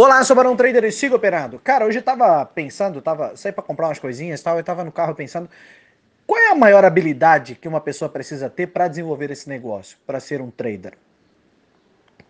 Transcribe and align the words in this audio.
Olá, 0.00 0.22
sou 0.22 0.36
Barão 0.36 0.54
Trader 0.54 0.84
e 0.84 0.92
sigo 0.92 1.16
operando. 1.16 1.58
Cara, 1.58 1.84
hoje 1.84 1.98
eu 1.98 2.02
tava 2.04 2.46
pensando, 2.46 3.02
tava, 3.02 3.36
saí 3.36 3.50
para 3.50 3.64
comprar 3.64 3.88
umas 3.88 3.98
coisinhas 3.98 4.40
e 4.40 4.44
tal, 4.44 4.56
eu 4.56 4.62
tava 4.62 4.84
no 4.84 4.92
carro 4.92 5.12
pensando, 5.12 5.50
qual 6.24 6.40
é 6.40 6.50
a 6.50 6.54
maior 6.54 6.84
habilidade 6.84 7.56
que 7.56 7.66
uma 7.66 7.80
pessoa 7.80 8.08
precisa 8.08 8.48
ter 8.48 8.68
para 8.68 8.86
desenvolver 8.86 9.28
esse 9.32 9.48
negócio, 9.48 9.98
para 10.06 10.20
ser 10.20 10.40
um 10.40 10.52
trader? 10.52 10.92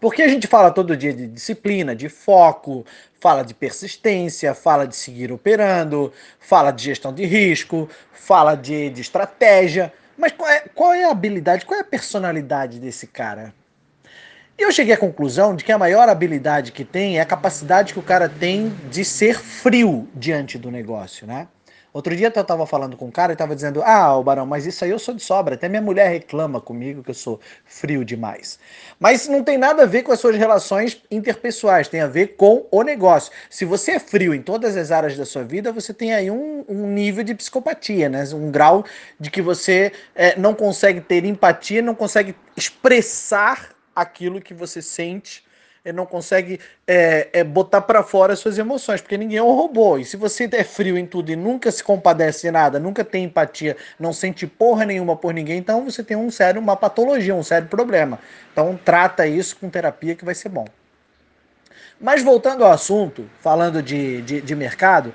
Porque 0.00 0.22
a 0.22 0.28
gente 0.28 0.46
fala 0.46 0.70
todo 0.70 0.96
dia 0.96 1.12
de 1.12 1.26
disciplina, 1.26 1.94
de 1.94 2.08
foco, 2.08 2.86
fala 3.20 3.42
de 3.42 3.52
persistência, 3.52 4.54
fala 4.54 4.86
de 4.86 4.96
seguir 4.96 5.30
operando, 5.30 6.10
fala 6.40 6.70
de 6.70 6.82
gestão 6.84 7.12
de 7.12 7.26
risco, 7.26 7.86
fala 8.14 8.54
de, 8.54 8.88
de 8.88 9.02
estratégia. 9.02 9.92
Mas 10.16 10.32
qual 10.32 10.48
é, 10.48 10.60
qual 10.74 10.94
é 10.94 11.04
a 11.04 11.10
habilidade, 11.10 11.66
qual 11.66 11.76
é 11.76 11.82
a 11.82 11.84
personalidade 11.84 12.80
desse 12.80 13.06
cara? 13.06 13.52
E 14.58 14.62
eu 14.62 14.72
cheguei 14.72 14.92
à 14.92 14.98
conclusão 14.98 15.54
de 15.54 15.62
que 15.62 15.70
a 15.70 15.78
maior 15.78 16.08
habilidade 16.08 16.72
que 16.72 16.84
tem 16.84 17.18
é 17.18 17.20
a 17.20 17.24
capacidade 17.24 17.92
que 17.92 17.98
o 18.00 18.02
cara 18.02 18.28
tem 18.28 18.70
de 18.90 19.04
ser 19.04 19.38
frio 19.38 20.08
diante 20.12 20.58
do 20.58 20.68
negócio, 20.68 21.28
né? 21.28 21.46
Outro 21.92 22.14
dia 22.14 22.26
eu 22.34 22.40
estava 22.40 22.66
falando 22.66 22.96
com 22.96 23.06
um 23.06 23.10
cara 23.10 23.32
e 23.32 23.34
estava 23.34 23.54
dizendo: 23.54 23.82
Ah, 23.84 24.16
o 24.16 24.22
Barão, 24.22 24.44
mas 24.44 24.66
isso 24.66 24.84
aí 24.84 24.90
eu 24.90 24.98
sou 24.98 25.14
de 25.14 25.22
sobra. 25.22 25.54
Até 25.54 25.68
minha 25.68 25.80
mulher 25.80 26.10
reclama 26.10 26.60
comigo 26.60 27.04
que 27.04 27.10
eu 27.10 27.14
sou 27.14 27.40
frio 27.64 28.04
demais. 28.04 28.58
Mas 28.98 29.28
não 29.28 29.44
tem 29.44 29.56
nada 29.56 29.84
a 29.84 29.86
ver 29.86 30.02
com 30.02 30.10
as 30.10 30.18
suas 30.18 30.36
relações 30.36 31.00
interpessoais, 31.08 31.86
tem 31.86 32.00
a 32.00 32.08
ver 32.08 32.36
com 32.36 32.66
o 32.70 32.82
negócio. 32.82 33.32
Se 33.48 33.64
você 33.64 33.92
é 33.92 33.98
frio 34.00 34.34
em 34.34 34.42
todas 34.42 34.76
as 34.76 34.90
áreas 34.90 35.16
da 35.16 35.24
sua 35.24 35.44
vida, 35.44 35.72
você 35.72 35.94
tem 35.94 36.12
aí 36.12 36.32
um, 36.32 36.64
um 36.68 36.88
nível 36.88 37.22
de 37.22 37.32
psicopatia, 37.32 38.08
né? 38.08 38.24
Um 38.34 38.50
grau 38.50 38.84
de 39.20 39.30
que 39.30 39.40
você 39.40 39.92
é, 40.16 40.36
não 40.36 40.52
consegue 40.52 41.00
ter 41.00 41.24
empatia, 41.24 41.80
não 41.80 41.94
consegue 41.94 42.34
expressar 42.56 43.77
aquilo 44.00 44.40
que 44.40 44.54
você 44.54 44.80
sente, 44.80 45.44
ele 45.84 45.96
não 45.96 46.06
consegue 46.06 46.60
é, 46.86 47.28
é, 47.32 47.44
botar 47.44 47.80
para 47.80 48.02
fora 48.02 48.32
as 48.32 48.38
suas 48.38 48.58
emoções, 48.58 49.00
porque 49.00 49.16
ninguém 49.16 49.38
é 49.38 49.42
um 49.42 49.52
robô. 49.52 49.98
E 49.98 50.04
se 50.04 50.16
você 50.16 50.48
é 50.52 50.64
frio 50.64 50.98
em 50.98 51.06
tudo 51.06 51.30
e 51.30 51.36
nunca 51.36 51.70
se 51.70 51.82
compadece 51.82 52.42
de 52.42 52.50
nada, 52.50 52.78
nunca 52.78 53.04
tem 53.04 53.24
empatia, 53.24 53.76
não 53.98 54.12
sente 54.12 54.46
porra 54.46 54.84
nenhuma 54.84 55.16
por 55.16 55.32
ninguém, 55.32 55.58
então 55.58 55.84
você 55.84 56.02
tem 56.02 56.16
um 56.16 56.30
sério, 56.30 56.60
uma 56.60 56.76
patologia, 56.76 57.34
um 57.34 57.42
sério 57.42 57.68
problema. 57.68 58.18
Então 58.52 58.78
trata 58.84 59.26
isso 59.26 59.56
com 59.56 59.68
terapia 59.70 60.14
que 60.14 60.24
vai 60.24 60.34
ser 60.34 60.48
bom. 60.48 60.66
Mas 62.00 62.22
voltando 62.22 62.64
ao 62.64 62.70
assunto, 62.70 63.28
falando 63.40 63.82
de, 63.82 64.22
de, 64.22 64.40
de 64.40 64.54
mercado, 64.54 65.12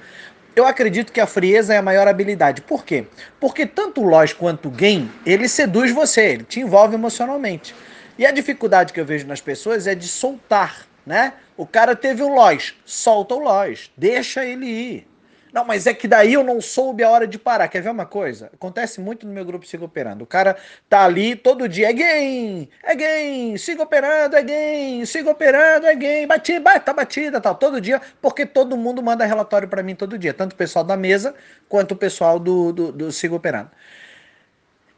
eu 0.55 0.65
acredito 0.67 1.11
que 1.11 1.21
a 1.21 1.25
frieza 1.25 1.73
é 1.73 1.77
a 1.77 1.81
maior 1.81 2.07
habilidade. 2.07 2.61
Por 2.61 2.83
quê? 2.83 3.07
Porque 3.39 3.65
tanto 3.65 4.01
o 4.01 4.05
loss 4.05 4.33
quanto 4.33 4.67
o 4.67 4.71
game, 4.71 5.09
ele 5.25 5.47
seduz 5.47 5.91
você, 5.91 6.33
ele 6.33 6.43
te 6.43 6.59
envolve 6.59 6.95
emocionalmente. 6.95 7.73
E 8.17 8.25
a 8.25 8.31
dificuldade 8.31 8.93
que 8.93 8.99
eu 8.99 9.05
vejo 9.05 9.25
nas 9.25 9.41
pessoas 9.41 9.87
é 9.87 9.95
de 9.95 10.07
soltar, 10.07 10.85
né? 11.05 11.33
O 11.57 11.65
cara 11.65 11.95
teve 11.95 12.21
o 12.21 12.33
loss, 12.33 12.75
solta 12.85 13.35
o 13.35 13.39
loss, 13.39 13.91
deixa 13.97 14.45
ele 14.45 14.65
ir. 14.65 15.07
Não, 15.53 15.63
mas 15.63 15.85
é 15.85 15.93
que 15.93 16.07
daí 16.07 16.33
eu 16.33 16.43
não 16.43 16.59
soube 16.59 17.03
a 17.03 17.09
hora 17.11 17.27
de 17.27 17.37
parar. 17.37 17.67
Quer 17.67 17.83
ver 17.83 17.91
uma 17.91 18.07
coisa? 18.07 18.49
Acontece 18.51 18.99
muito 18.99 19.27
no 19.27 19.31
meu 19.31 19.45
grupo 19.45 19.67
Siga 19.67 19.85
Operando. 19.85 20.23
O 20.23 20.27
cara 20.27 20.57
tá 20.89 21.05
ali 21.05 21.35
todo 21.35 21.69
dia, 21.69 21.89
é 21.89 21.93
game, 21.93 22.69
é 22.83 22.95
game, 22.95 23.59
siga 23.59 23.83
operando, 23.83 24.35
é 24.35 24.41
game, 24.41 25.05
siga 25.05 25.29
operando, 25.29 25.85
é 25.85 25.93
game, 25.93 26.25
batida, 26.25 26.79
tá 26.79 26.91
batida, 26.91 27.39
tal, 27.39 27.53
todo 27.53 27.79
dia, 27.79 28.01
porque 28.19 28.47
todo 28.47 28.75
mundo 28.75 29.03
manda 29.03 29.25
relatório 29.25 29.67
para 29.67 29.83
mim 29.83 29.93
todo 29.93 30.17
dia, 30.17 30.33
tanto 30.33 30.53
o 30.53 30.55
pessoal 30.55 30.83
da 30.83 30.97
mesa 30.97 31.35
quanto 31.69 31.91
o 31.91 31.95
pessoal 31.95 32.39
do, 32.39 32.73
do, 32.73 32.91
do 32.91 33.11
Siga 33.11 33.35
Operando. 33.35 33.69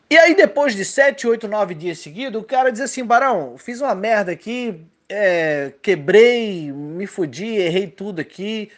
E 0.09 0.17
aí, 0.17 0.35
depois 0.35 0.75
de 0.75 0.85
7, 0.85 1.27
8, 1.27 1.47
9 1.47 1.73
dias 1.73 1.99
seguidos, 1.99 2.41
o 2.41 2.45
cara 2.45 2.71
diz 2.71 2.81
assim: 2.81 3.03
Barão, 3.03 3.57
fiz 3.57 3.81
uma 3.81 3.95
merda 3.95 4.31
aqui, 4.31 4.85
é, 5.09 5.73
quebrei, 5.81 6.71
me 6.71 7.07
fudi, 7.07 7.57
errei 7.57 7.87
tudo 7.87 8.21
aqui. 8.21 8.71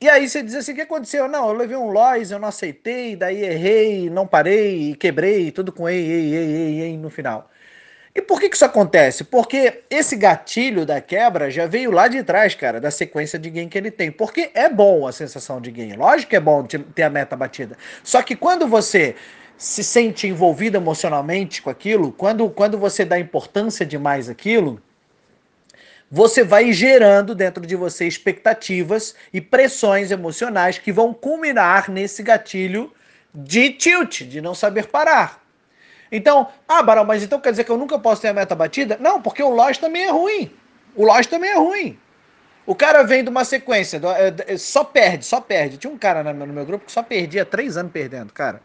E 0.00 0.08
aí 0.08 0.28
você 0.28 0.42
diz 0.42 0.54
assim: 0.54 0.72
o 0.72 0.74
que 0.74 0.82
aconteceu? 0.82 1.28
Não, 1.28 1.48
eu 1.48 1.54
levei 1.54 1.76
um 1.76 1.90
loss, 1.90 2.30
eu 2.30 2.38
não 2.38 2.48
aceitei, 2.48 3.16
daí 3.16 3.42
errei, 3.42 4.10
não 4.10 4.26
parei, 4.26 4.94
quebrei, 4.96 5.50
tudo 5.52 5.72
com 5.72 5.88
ei, 5.88 5.98
ei, 5.98 6.34
ei, 6.34 6.54
ei, 6.54 6.80
ei 6.82 6.96
no 6.98 7.10
final. 7.10 7.50
E 8.14 8.22
por 8.22 8.40
que, 8.40 8.48
que 8.48 8.56
isso 8.56 8.64
acontece? 8.64 9.24
Porque 9.24 9.82
esse 9.90 10.16
gatilho 10.16 10.86
da 10.86 11.02
quebra 11.02 11.50
já 11.50 11.66
veio 11.66 11.90
lá 11.90 12.08
de 12.08 12.22
trás, 12.22 12.54
cara, 12.54 12.80
da 12.80 12.90
sequência 12.90 13.38
de 13.38 13.50
gain 13.50 13.68
que 13.68 13.76
ele 13.76 13.90
tem. 13.90 14.10
Porque 14.10 14.50
é 14.54 14.70
bom 14.70 15.06
a 15.06 15.12
sensação 15.12 15.60
de 15.60 15.70
gain. 15.70 15.92
Lógico 15.96 16.30
que 16.30 16.36
é 16.36 16.40
bom 16.40 16.64
ter 16.64 17.02
a 17.02 17.10
meta 17.10 17.36
batida. 17.36 17.76
Só 18.02 18.22
que 18.22 18.34
quando 18.34 18.66
você 18.66 19.14
se 19.56 19.82
sente 19.82 20.26
envolvido 20.26 20.76
emocionalmente 20.76 21.62
com 21.62 21.70
aquilo, 21.70 22.12
quando, 22.12 22.48
quando 22.50 22.78
você 22.78 23.04
dá 23.04 23.18
importância 23.18 23.86
demais 23.86 24.28
àquilo, 24.28 24.80
você 26.10 26.44
vai 26.44 26.72
gerando 26.72 27.34
dentro 27.34 27.66
de 27.66 27.74
você 27.74 28.06
expectativas 28.06 29.14
e 29.32 29.40
pressões 29.40 30.10
emocionais 30.10 30.78
que 30.78 30.92
vão 30.92 31.12
culminar 31.12 31.90
nesse 31.90 32.22
gatilho 32.22 32.92
de 33.34 33.70
tilt, 33.70 34.22
de 34.22 34.40
não 34.40 34.54
saber 34.54 34.86
parar. 34.86 35.42
Então, 36.10 36.48
ah, 36.68 36.82
Barão, 36.82 37.04
mas 37.04 37.22
então 37.22 37.40
quer 37.40 37.50
dizer 37.50 37.64
que 37.64 37.70
eu 37.70 37.76
nunca 37.76 37.98
posso 37.98 38.22
ter 38.22 38.28
a 38.28 38.34
meta 38.34 38.54
batida? 38.54 38.96
Não, 39.00 39.20
porque 39.20 39.42
o 39.42 39.50
loss 39.50 39.78
também 39.78 40.04
é 40.04 40.10
ruim. 40.10 40.52
O 40.94 41.04
loss 41.04 41.26
também 41.26 41.50
é 41.50 41.56
ruim. 41.56 41.98
O 42.64 42.74
cara 42.74 43.02
vem 43.02 43.22
de 43.22 43.30
uma 43.30 43.44
sequência, 43.44 44.00
só 44.58 44.84
perde, 44.84 45.24
só 45.24 45.40
perde. 45.40 45.76
Tinha 45.76 45.92
um 45.92 45.98
cara 45.98 46.22
no 46.32 46.46
meu 46.46 46.64
grupo 46.64 46.86
que 46.86 46.92
só 46.92 47.02
perdia 47.02 47.44
três 47.44 47.76
anos 47.76 47.92
perdendo, 47.92 48.32
cara. 48.32 48.60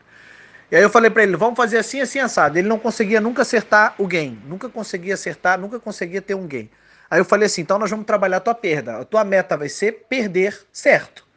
E 0.71 0.75
aí 0.77 0.81
eu 0.81 0.89
falei 0.89 1.09
para 1.09 1.23
ele, 1.23 1.35
vamos 1.35 1.57
fazer 1.57 1.77
assim, 1.77 1.99
assim, 1.99 2.19
assado. 2.19 2.57
Ele 2.57 2.67
não 2.67 2.79
conseguia 2.79 3.19
nunca 3.19 3.41
acertar 3.41 3.93
o 3.97 4.07
game. 4.07 4.41
Nunca 4.45 4.69
conseguia 4.69 5.15
acertar, 5.15 5.59
nunca 5.59 5.77
conseguia 5.81 6.21
ter 6.21 6.33
um 6.33 6.47
game. 6.47 6.71
Aí 7.09 7.19
eu 7.19 7.25
falei 7.25 7.47
assim, 7.47 7.61
então 7.61 7.77
nós 7.77 7.89
vamos 7.89 8.05
trabalhar 8.05 8.37
a 8.37 8.39
tua 8.39 8.55
perda. 8.55 8.99
A 8.99 9.03
tua 9.03 9.25
meta 9.25 9.57
vai 9.57 9.67
ser 9.67 10.05
perder 10.07 10.57
certo. 10.71 11.27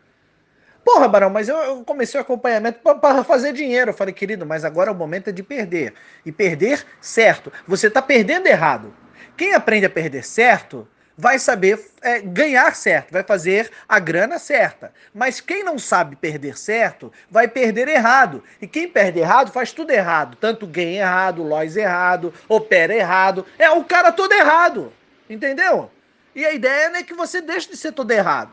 Porra, 0.84 1.08
Barão, 1.08 1.30
mas 1.30 1.48
eu, 1.48 1.82
comecei 1.84 2.20
o 2.20 2.22
acompanhamento 2.22 2.78
para 2.78 3.24
fazer 3.24 3.52
dinheiro. 3.52 3.90
Eu 3.90 3.94
falei, 3.94 4.14
querido, 4.14 4.46
mas 4.46 4.64
agora 4.64 4.92
o 4.92 4.94
momento 4.94 5.30
é 5.30 5.32
de 5.32 5.42
perder. 5.42 5.94
E 6.24 6.30
perder 6.30 6.86
certo. 7.00 7.52
Você 7.66 7.88
está 7.88 8.00
perdendo 8.00 8.46
errado. 8.46 8.94
Quem 9.36 9.52
aprende 9.52 9.86
a 9.86 9.90
perder 9.90 10.22
certo 10.22 10.86
vai 11.16 11.38
saber 11.38 11.80
é, 12.02 12.20
ganhar 12.20 12.74
certo, 12.74 13.12
vai 13.12 13.22
fazer 13.22 13.70
a 13.88 13.98
grana 13.98 14.38
certa. 14.38 14.92
Mas 15.12 15.40
quem 15.40 15.62
não 15.62 15.78
sabe 15.78 16.16
perder 16.16 16.58
certo, 16.58 17.12
vai 17.30 17.46
perder 17.46 17.88
errado. 17.88 18.42
E 18.60 18.66
quem 18.66 18.88
perde 18.88 19.20
errado 19.20 19.52
faz 19.52 19.72
tudo 19.72 19.90
errado. 19.90 20.36
Tanto 20.40 20.66
ganha 20.66 21.02
errado, 21.02 21.42
loss 21.42 21.76
errado, 21.76 22.34
opera 22.48 22.94
errado. 22.94 23.46
É 23.58 23.70
o 23.70 23.84
cara 23.84 24.10
todo 24.10 24.32
errado. 24.32 24.92
Entendeu? 25.30 25.90
E 26.34 26.44
a 26.44 26.52
ideia 26.52 26.90
é 26.96 27.02
que 27.02 27.14
você 27.14 27.40
deixe 27.40 27.70
de 27.70 27.76
ser 27.76 27.92
todo 27.92 28.10
errado. 28.10 28.50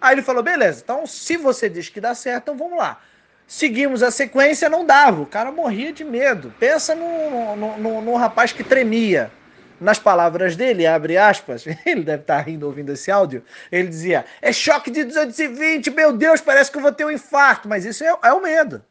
Aí 0.00 0.14
ele 0.14 0.22
falou: 0.22 0.42
beleza, 0.42 0.82
então 0.84 1.06
se 1.06 1.36
você 1.36 1.68
diz 1.68 1.88
que 1.88 2.00
dá 2.00 2.14
certo, 2.14 2.44
então 2.44 2.56
vamos 2.56 2.78
lá. 2.78 3.00
Seguimos 3.46 4.02
a 4.02 4.10
sequência, 4.10 4.68
não 4.68 4.84
dava. 4.84 5.22
O 5.22 5.26
cara 5.26 5.50
morria 5.50 5.90
de 5.90 6.04
medo. 6.04 6.54
Pensa 6.60 6.94
num, 6.94 7.56
num, 7.56 8.02
num 8.02 8.14
rapaz 8.16 8.52
que 8.52 8.62
tremia 8.62 9.32
nas 9.80 9.98
palavras 9.98 10.56
dele, 10.56 10.86
abre 10.86 11.16
aspas, 11.16 11.64
ele 11.86 12.02
deve 12.02 12.22
estar 12.22 12.40
rindo 12.40 12.66
ouvindo 12.66 12.92
esse 12.92 13.10
áudio, 13.10 13.44
ele 13.70 13.88
dizia: 13.88 14.24
é 14.40 14.52
choque 14.52 14.90
de 14.90 15.04
220, 15.04 15.90
meu 15.90 16.12
Deus, 16.12 16.40
parece 16.40 16.70
que 16.70 16.78
eu 16.78 16.82
vou 16.82 16.92
ter 16.92 17.04
um 17.04 17.10
infarto, 17.10 17.68
mas 17.68 17.84
isso 17.84 18.04
é, 18.04 18.16
é 18.24 18.32
o 18.32 18.42
medo. 18.42 18.82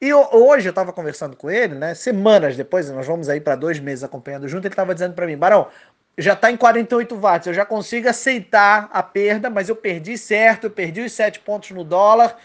E 0.00 0.12
hoje 0.12 0.68
eu 0.68 0.70
estava 0.70 0.92
conversando 0.92 1.34
com 1.34 1.50
ele, 1.50 1.74
né? 1.74 1.94
Semanas 1.94 2.56
depois, 2.56 2.90
nós 2.90 3.06
vamos 3.06 3.28
aí 3.28 3.40
para 3.40 3.56
dois 3.56 3.80
meses 3.80 4.04
acompanhando 4.04 4.46
junto, 4.46 4.66
ele 4.66 4.72
estava 4.72 4.92
dizendo 4.92 5.14
para 5.14 5.26
mim, 5.26 5.36
Barão, 5.36 5.68
já 6.16 6.34
está 6.34 6.50
em 6.50 6.56
48 6.56 7.16
watts, 7.16 7.46
eu 7.46 7.54
já 7.54 7.64
consigo 7.64 8.08
aceitar 8.08 8.88
a 8.92 9.02
perda, 9.02 9.50
mas 9.50 9.68
eu 9.68 9.76
perdi 9.76 10.16
certo, 10.16 10.64
eu 10.64 10.70
perdi 10.70 11.00
os 11.00 11.12
7 11.12 11.40
pontos 11.40 11.70
no 11.70 11.82
dólar, 11.82 12.36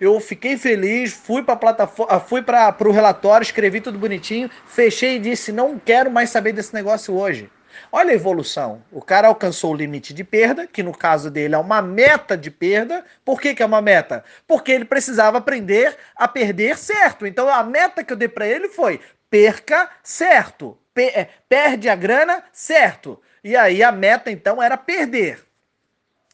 eu 0.00 0.18
fiquei 0.20 0.56
feliz, 0.56 1.12
fui 1.12 1.42
para 1.42 1.56
plataforma, 1.56 2.20
fui 2.20 2.40
para 2.40 2.76
o 2.80 2.92
relatório, 2.92 3.44
escrevi 3.44 3.80
tudo 3.80 3.98
bonitinho, 3.98 4.50
fechei 4.66 5.16
e 5.16 5.18
disse: 5.18 5.50
não 5.50 5.78
quero 5.78 6.10
mais 6.10 6.30
saber 6.30 6.52
desse 6.52 6.72
negócio 6.72 7.14
hoje. 7.14 7.50
Olha 7.90 8.10
a 8.10 8.14
evolução. 8.14 8.82
O 8.90 9.00
cara 9.00 9.28
alcançou 9.28 9.72
o 9.72 9.76
limite 9.76 10.12
de 10.12 10.24
perda, 10.24 10.66
que 10.66 10.82
no 10.82 10.96
caso 10.96 11.30
dele 11.30 11.54
é 11.54 11.58
uma 11.58 11.80
meta 11.80 12.36
de 12.36 12.50
perda. 12.50 13.04
Por 13.24 13.40
que, 13.40 13.54
que 13.54 13.62
é 13.62 13.66
uma 13.66 13.80
meta? 13.80 14.24
Porque 14.46 14.72
ele 14.72 14.84
precisava 14.84 15.38
aprender 15.38 15.96
a 16.14 16.28
perder 16.28 16.76
certo. 16.76 17.26
Então 17.26 17.48
a 17.48 17.62
meta 17.62 18.04
que 18.04 18.12
eu 18.12 18.16
dei 18.16 18.28
para 18.28 18.46
ele 18.46 18.68
foi: 18.68 19.00
perca 19.30 19.90
certo. 20.02 20.78
É, 20.96 21.28
perde 21.48 21.88
a 21.88 21.94
grana 21.94 22.42
certo. 22.52 23.20
E 23.42 23.56
aí 23.56 23.82
a 23.84 23.92
meta 23.92 24.30
então 24.30 24.60
era 24.60 24.76
perder 24.76 25.47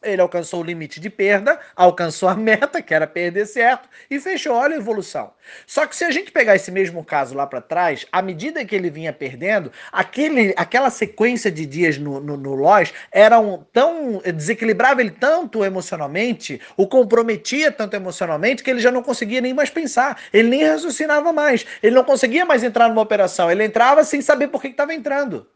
ele 0.05 0.21
alcançou 0.21 0.61
o 0.61 0.63
limite 0.63 0.99
de 0.99 1.09
perda, 1.09 1.59
alcançou 1.75 2.29
a 2.29 2.35
meta, 2.35 2.81
que 2.81 2.93
era 2.93 3.07
perder 3.07 3.45
certo, 3.45 3.89
e 4.09 4.19
fechou. 4.19 4.55
Olha 4.55 4.75
a 4.75 4.79
evolução. 4.79 5.33
Só 5.65 5.85
que 5.85 5.95
se 5.95 6.03
a 6.03 6.11
gente 6.11 6.31
pegar 6.31 6.55
esse 6.55 6.71
mesmo 6.71 7.03
caso 7.03 7.35
lá 7.35 7.45
para 7.45 7.61
trás, 7.61 8.05
à 8.11 8.21
medida 8.21 8.63
que 8.63 8.75
ele 8.75 8.89
vinha 8.89 9.11
perdendo, 9.11 9.71
aquele, 9.91 10.53
aquela 10.57 10.89
sequência 10.89 11.51
de 11.51 11.65
dias 11.65 11.97
no, 11.97 12.19
no, 12.19 12.37
no 12.37 12.53
Lois 12.55 12.93
eram 13.11 13.65
tão. 13.73 14.21
desequilibrava 14.23 15.01
ele 15.01 15.11
tanto 15.11 15.63
emocionalmente, 15.63 16.61
o 16.77 16.87
comprometia 16.87 17.71
tanto 17.71 17.95
emocionalmente, 17.95 18.63
que 18.63 18.69
ele 18.69 18.79
já 18.79 18.91
não 18.91 19.03
conseguia 19.03 19.41
nem 19.41 19.53
mais 19.53 19.69
pensar. 19.69 20.19
Ele 20.31 20.49
nem 20.49 20.63
raciocinava 20.63 21.33
mais. 21.33 21.65
Ele 21.81 21.95
não 21.95 22.03
conseguia 22.03 22.45
mais 22.45 22.63
entrar 22.63 22.87
numa 22.87 23.01
operação. 23.01 23.51
Ele 23.51 23.63
entrava 23.63 24.03
sem 24.03 24.21
saber 24.21 24.47
por 24.47 24.61
que 24.61 24.67
estava 24.67 24.93
entrando. 24.93 25.47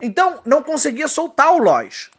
Então, 0.00 0.40
não 0.44 0.62
conseguia 0.62 1.08
soltar 1.08 1.52
o 1.52 1.58
Lois. 1.58 2.10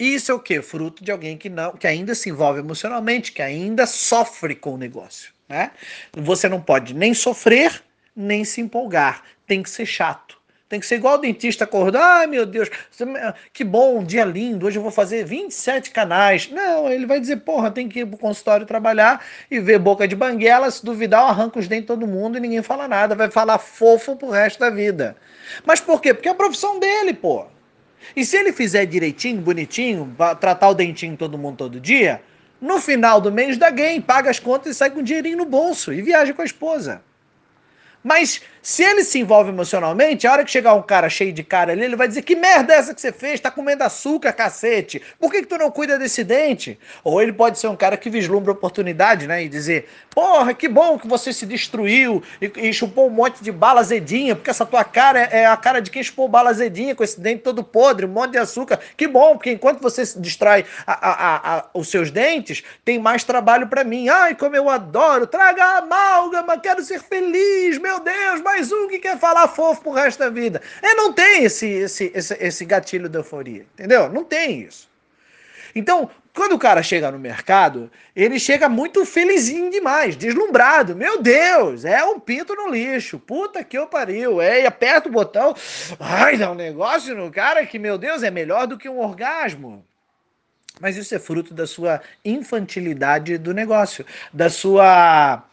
Isso 0.00 0.32
é 0.32 0.34
o 0.34 0.40
que? 0.40 0.62
Fruto 0.62 1.04
de 1.04 1.12
alguém 1.12 1.36
que 1.36 1.50
não, 1.50 1.72
que 1.72 1.86
ainda 1.86 2.14
se 2.14 2.30
envolve 2.30 2.58
emocionalmente, 2.58 3.32
que 3.32 3.42
ainda 3.42 3.86
sofre 3.86 4.54
com 4.54 4.72
o 4.72 4.78
negócio. 4.78 5.30
Né? 5.46 5.70
Você 6.14 6.48
não 6.48 6.58
pode 6.58 6.94
nem 6.94 7.12
sofrer, 7.12 7.82
nem 8.16 8.42
se 8.42 8.62
empolgar. 8.62 9.22
Tem 9.46 9.62
que 9.62 9.68
ser 9.68 9.84
chato. 9.84 10.40
Tem 10.70 10.80
que 10.80 10.86
ser 10.86 10.94
igual 10.94 11.16
o 11.16 11.18
dentista 11.18 11.64
acordar, 11.64 12.20
ai 12.20 12.26
meu 12.28 12.46
Deus, 12.46 12.70
que 13.52 13.64
bom, 13.64 13.98
um 13.98 14.04
dia 14.04 14.24
lindo, 14.24 14.66
hoje 14.66 14.78
eu 14.78 14.82
vou 14.82 14.92
fazer 14.92 15.24
27 15.24 15.90
canais. 15.90 16.48
Não, 16.48 16.88
ele 16.88 17.06
vai 17.06 17.18
dizer, 17.18 17.38
porra, 17.38 17.72
tem 17.72 17.88
que 17.88 17.98
ir 17.98 18.06
pro 18.06 18.16
consultório 18.16 18.64
trabalhar 18.64 19.20
e 19.50 19.58
ver 19.58 19.80
boca 19.80 20.06
de 20.06 20.14
banguela, 20.14 20.70
se 20.70 20.84
duvidar, 20.84 21.22
eu 21.22 21.26
arranco 21.26 21.58
os 21.58 21.66
dentes 21.66 21.82
de 21.82 21.88
todo 21.88 22.06
mundo 22.06 22.38
e 22.38 22.40
ninguém 22.40 22.62
fala 22.62 22.86
nada, 22.86 23.16
vai 23.16 23.28
falar 23.28 23.58
fofo 23.58 24.14
pro 24.14 24.30
resto 24.30 24.60
da 24.60 24.70
vida. 24.70 25.16
Mas 25.66 25.80
por 25.80 26.00
quê? 26.00 26.14
Porque 26.14 26.28
é 26.28 26.30
a 26.32 26.36
profissão 26.36 26.78
dele, 26.78 27.14
pô. 27.14 27.46
E 28.14 28.24
se 28.24 28.36
ele 28.36 28.52
fizer 28.52 28.86
direitinho, 28.86 29.40
bonitinho, 29.40 30.14
tratar 30.40 30.68
o 30.68 30.74
dentinho 30.74 31.16
todo 31.16 31.38
mundo 31.38 31.56
todo 31.56 31.80
dia, 31.80 32.22
no 32.60 32.80
final 32.80 33.20
do 33.20 33.32
mês 33.32 33.56
dá 33.56 33.70
game, 33.70 34.00
paga 34.00 34.30
as 34.30 34.38
contas 34.38 34.74
e 34.74 34.78
sai 34.78 34.90
com 34.90 35.02
dinheirinho 35.02 35.38
no 35.38 35.44
bolso 35.44 35.92
e 35.92 36.02
viaja 36.02 36.34
com 36.34 36.42
a 36.42 36.44
esposa. 36.44 37.02
Mas 38.02 38.42
se 38.62 38.82
ele 38.82 39.04
se 39.04 39.18
envolve 39.18 39.50
emocionalmente, 39.50 40.26
a 40.26 40.32
hora 40.32 40.44
que 40.44 40.50
chegar 40.50 40.74
um 40.74 40.82
cara 40.82 41.08
cheio 41.08 41.32
de 41.32 41.42
cara 41.42 41.72
ali, 41.72 41.82
ele 41.82 41.96
vai 41.96 42.06
dizer: 42.06 42.22
Que 42.22 42.36
merda 42.36 42.74
é 42.74 42.76
essa 42.76 42.94
que 42.94 43.00
você 43.00 43.12
fez? 43.12 43.40
Tá 43.40 43.50
comendo 43.50 43.82
açúcar, 43.84 44.32
cacete. 44.32 45.00
Por 45.18 45.30
que, 45.30 45.42
que 45.42 45.48
tu 45.48 45.56
não 45.56 45.70
cuida 45.70 45.98
desse 45.98 46.22
dente? 46.22 46.78
Ou 47.02 47.22
ele 47.22 47.32
pode 47.32 47.58
ser 47.58 47.68
um 47.68 47.76
cara 47.76 47.96
que 47.96 48.10
vislumbra 48.10 48.52
oportunidade, 48.52 49.26
né? 49.26 49.42
E 49.42 49.48
dizer: 49.48 49.88
Porra, 50.14 50.52
que 50.52 50.68
bom 50.68 50.98
que 50.98 51.08
você 51.08 51.32
se 51.32 51.46
destruiu 51.46 52.22
e, 52.40 52.52
e 52.68 52.72
chupou 52.72 53.06
um 53.06 53.10
monte 53.10 53.42
de 53.42 53.50
bala 53.50 53.80
azedinha, 53.80 54.36
porque 54.36 54.50
essa 54.50 54.66
tua 54.66 54.84
cara 54.84 55.20
é, 55.20 55.40
é 55.40 55.46
a 55.46 55.56
cara 55.56 55.80
de 55.80 55.90
quem 55.90 56.02
chupou 56.02 56.28
bala 56.28 56.50
azedinha 56.50 56.94
com 56.94 57.02
esse 57.02 57.20
dente 57.20 57.42
todo 57.42 57.64
podre, 57.64 58.06
um 58.06 58.10
monte 58.10 58.32
de 58.32 58.38
açúcar. 58.38 58.78
Que 58.96 59.08
bom, 59.08 59.34
porque 59.34 59.52
enquanto 59.52 59.80
você 59.80 60.04
se 60.04 60.18
destrói 60.18 60.66
a, 60.86 60.92
a, 60.92 61.56
a, 61.58 61.64
os 61.72 61.88
seus 61.88 62.10
dentes, 62.10 62.62
tem 62.84 62.98
mais 62.98 63.24
trabalho 63.24 63.68
para 63.68 63.84
mim. 63.84 64.08
Ai, 64.08 64.34
como 64.34 64.54
eu 64.54 64.68
adoro. 64.68 65.26
Traga 65.26 65.64
a 65.64 65.78
amálgama, 65.78 66.58
quero 66.58 66.82
ser 66.82 67.00
feliz, 67.00 67.78
meu 67.78 68.00
Deus, 68.00 68.40
mais 68.50 68.72
um 68.72 68.88
que 68.88 68.98
quer 68.98 69.16
falar 69.16 69.46
fofo 69.46 69.82
pro 69.82 69.92
resto 69.92 70.18
da 70.18 70.28
vida. 70.28 70.60
É, 70.82 70.94
não 70.94 71.12
tem 71.12 71.44
esse, 71.44 71.68
esse, 71.68 72.10
esse, 72.12 72.36
esse 72.40 72.64
gatilho 72.64 73.08
de 73.08 73.16
euforia, 73.16 73.64
entendeu? 73.74 74.10
Não 74.10 74.24
tem 74.24 74.62
isso. 74.62 74.90
Então, 75.72 76.10
quando 76.34 76.54
o 76.54 76.58
cara 76.58 76.82
chega 76.82 77.12
no 77.12 77.18
mercado, 77.18 77.88
ele 78.14 78.40
chega 78.40 78.68
muito 78.68 79.06
felizinho 79.06 79.70
demais, 79.70 80.16
deslumbrado. 80.16 80.96
Meu 80.96 81.22
Deus, 81.22 81.84
é 81.84 82.02
um 82.02 82.18
pinto 82.18 82.56
no 82.56 82.68
lixo. 82.68 83.20
Puta 83.20 83.62
que 83.62 83.78
eu 83.78 83.86
pariu. 83.86 84.40
É, 84.40 84.66
aperta 84.66 85.08
o 85.08 85.12
botão. 85.12 85.54
Ai, 86.00 86.36
dá 86.36 86.50
um 86.50 86.56
negócio 86.56 87.14
no 87.14 87.30
cara 87.30 87.64
que, 87.64 87.78
meu 87.78 87.96
Deus, 87.96 88.24
é 88.24 88.32
melhor 88.32 88.66
do 88.66 88.76
que 88.76 88.88
um 88.88 88.98
orgasmo. 88.98 89.86
Mas 90.80 90.96
isso 90.96 91.14
é 91.14 91.20
fruto 91.20 91.54
da 91.54 91.68
sua 91.68 92.00
infantilidade 92.24 93.38
do 93.38 93.54
negócio, 93.54 94.04
da 94.32 94.50
sua 94.50 95.44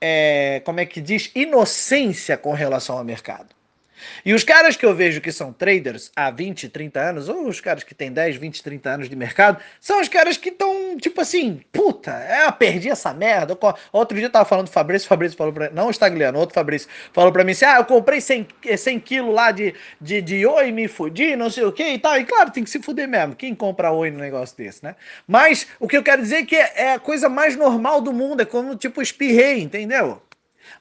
é, 0.00 0.62
como 0.64 0.80
é 0.80 0.86
que 0.86 1.00
diz, 1.00 1.30
inocência 1.34 2.36
com 2.36 2.52
relação 2.52 2.98
ao 2.98 3.04
mercado. 3.04 3.57
E 4.24 4.32
os 4.34 4.44
caras 4.44 4.76
que 4.76 4.84
eu 4.84 4.94
vejo 4.94 5.20
que 5.20 5.32
são 5.32 5.52
traders 5.52 6.10
há 6.14 6.30
20, 6.30 6.68
30 6.68 7.00
anos, 7.00 7.28
ou 7.28 7.48
os 7.48 7.60
caras 7.60 7.82
que 7.82 7.94
têm 7.94 8.12
10, 8.12 8.36
20, 8.36 8.62
30 8.62 8.90
anos 8.90 9.08
de 9.08 9.16
mercado, 9.16 9.62
são 9.80 10.00
os 10.00 10.08
caras 10.08 10.36
que 10.36 10.48
estão, 10.48 10.96
tipo 10.96 11.20
assim, 11.20 11.60
puta, 11.72 12.12
é, 12.12 12.50
perdi 12.50 12.88
essa 12.88 13.12
merda. 13.12 13.58
Outro 13.92 14.16
dia 14.16 14.26
eu 14.26 14.30
tava 14.30 14.44
falando 14.44 14.66
do 14.66 14.72
Fabrício, 14.72 15.08
Fabrício 15.08 15.36
falou 15.36 15.52
pra 15.52 15.70
não 15.70 15.88
o 15.88 15.90
Stagliano, 15.90 16.38
outro 16.38 16.54
Fabrício, 16.54 16.88
falou 17.12 17.32
pra 17.32 17.44
mim 17.44 17.52
assim: 17.52 17.64
ah, 17.64 17.76
eu 17.78 17.84
comprei 17.84 18.20
100, 18.20 18.48
100 18.76 19.00
quilos 19.00 19.34
lá 19.34 19.50
de, 19.50 19.74
de, 20.00 20.20
de 20.20 20.46
oi, 20.46 20.70
me 20.72 20.88
fudi, 20.88 21.36
não 21.36 21.50
sei 21.50 21.64
o 21.64 21.72
que 21.72 21.84
e 21.84 21.98
tal. 21.98 22.18
E 22.18 22.24
claro, 22.24 22.50
tem 22.50 22.64
que 22.64 22.70
se 22.70 22.80
fuder 22.80 23.08
mesmo. 23.08 23.34
Quem 23.34 23.54
compra 23.54 23.92
oi 23.92 24.10
no 24.10 24.18
negócio 24.18 24.56
desse, 24.56 24.82
né? 24.84 24.96
Mas 25.26 25.66
o 25.78 25.88
que 25.88 25.96
eu 25.96 26.02
quero 26.02 26.22
dizer 26.22 26.36
é 26.36 26.44
que 26.44 26.56
é 26.56 26.92
a 26.94 26.98
coisa 26.98 27.28
mais 27.28 27.56
normal 27.56 28.00
do 28.00 28.12
mundo, 28.12 28.42
é 28.42 28.44
como 28.44 28.76
tipo 28.76 29.02
espirrei, 29.02 29.60
entendeu? 29.62 30.20